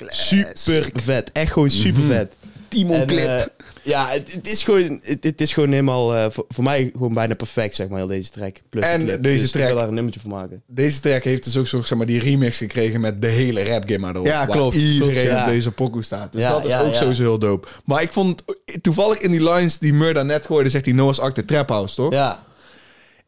[0.04, 1.32] super vet.
[1.32, 2.36] Echt gewoon super vet.
[2.68, 3.54] Timon En, Clip.
[3.84, 7.14] Ja, het, het is gewoon, het, het is gewoon helemaal eh, voor, voor mij gewoon
[7.14, 8.56] bijna perfect, zeg maar, heel deze track.
[8.70, 10.62] Plus En de deze Dus track- Ik wil daar een nummertje van maken.
[10.68, 13.84] Deze track heeft dus ook zo, zeg maar, die remix gekregen met de hele rap
[13.90, 14.26] game erop.
[14.26, 15.42] Ja, klopt, Iedereen klopt, ja.
[15.42, 16.32] op deze pokoe staat.
[16.32, 17.68] Dus Ja, dat is ja, ook sowieso heel dope.
[17.86, 18.44] Maar ik vond,
[18.82, 21.96] toevallig in die lines die Murda net gooide, zegt hij Noah's Ark de Trap House,
[21.96, 22.14] toch?
[22.14, 22.44] Ja,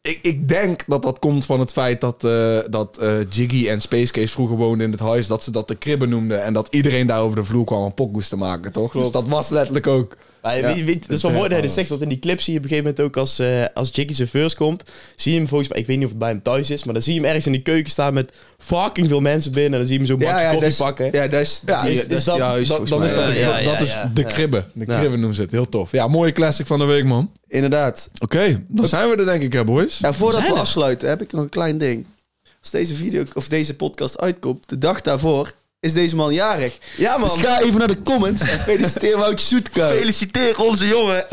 [0.02, 3.80] Ik, ik denk dat dat komt van het feit dat, eh, dat eh, Jiggy en
[3.80, 5.26] Space Case vroeger woonden in het huis.
[5.26, 6.44] Dat ze dat de kribben noemden.
[6.44, 8.92] En dat iedereen daar over de vloer kwam om pokoes te maken, toch?
[8.92, 10.16] Dus dat was letterlijk ook
[10.46, 12.52] Maar weet, weet, dat is wel mooi dat hij zegt, want in die clip zie
[12.52, 14.82] je op een gegeven moment ook als, eh als Jiggy zijn first komt,
[15.16, 16.94] zie je hem volgens mij, ik weet niet of het bij hem thuis is, maar
[16.94, 19.78] dan zie je hem ergens in die keuken staan met fucking veel mensen binnen en
[19.78, 21.08] dan zie je hem zo'n bakje koffie dat is, pakken.
[21.12, 22.98] Ja, dat is, Ja, die, dat is dat- is mij.
[22.98, 24.10] dat, Ja, ja, dat ja, is ja.
[24.14, 24.26] de Ja.
[24.28, 24.66] kribben.
[24.72, 24.96] De Ja.
[24.98, 25.50] kribben noemen ze het.
[25.50, 25.92] Heel tof.
[25.92, 27.30] Ja, mooie classic van de week, man.
[27.48, 28.10] Inderdaad.
[28.18, 29.98] Oké, dan zijn we er denk ik, hè, boys.
[29.98, 32.06] Ja, voordat we afsluiten heb ik nog een klein ding.
[32.60, 35.52] Als deze video of deze podcast uitkomt, de dag daarvoor
[35.86, 36.78] is deze man jarig.
[36.96, 39.96] Ja man, Dus ga even naar de comments en feliciteer Woutje Soetkuil.
[39.96, 41.24] feliciteer onze jongen.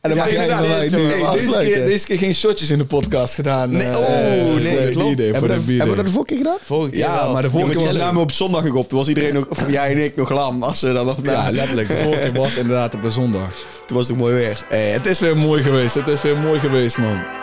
[0.00, 0.46] En dan Ja, mag jij
[0.88, 3.70] Nee, deze, keer, deze keer geen shotjes in de podcast gedaan.
[3.70, 5.14] Nee, eh, oh, nee, klopt.
[5.16, 6.56] Voor Hebben we, hebben we dat de vorige keer gedaan?
[6.62, 7.32] Vorige keer Ja, wel.
[7.32, 7.96] maar de vorige keer was...
[7.96, 8.88] namen op zondag op.
[8.88, 10.62] Toen was iedereen nog, of jij en ik nog lam.
[10.62, 11.50] Als we dan nog Ja, na.
[11.50, 11.88] letterlijk.
[11.88, 13.50] De vorige keer was inderdaad op de zondag.
[13.86, 14.64] Toen was het ook mooi weer.
[14.68, 15.94] Hey, het is weer mooi geweest.
[15.94, 17.39] Het is weer mooi geweest, man.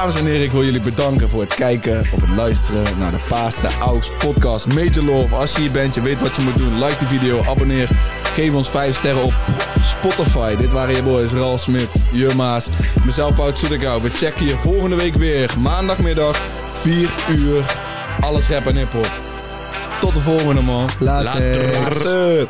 [0.00, 3.24] Dames en heren, ik wil jullie bedanken voor het kijken of het luisteren naar de
[3.28, 4.66] Paas de Aux podcast.
[4.66, 6.84] Major Love, als je hier bent, je weet wat je moet doen.
[6.84, 7.88] Like de video, abonneer,
[8.22, 9.34] geef ons 5 sterren op
[9.82, 10.56] Spotify.
[10.56, 12.68] Dit waren je boys, Ralf Smit, Jurmaas,
[13.04, 13.68] mezelf Wout.
[13.68, 16.40] We checken je volgende week weer, maandagmiddag,
[16.72, 17.76] 4 uur.
[18.20, 19.10] Alles rap en hiphop.
[20.00, 20.88] Tot de volgende, man.
[20.98, 21.72] Later.
[21.72, 22.48] Later.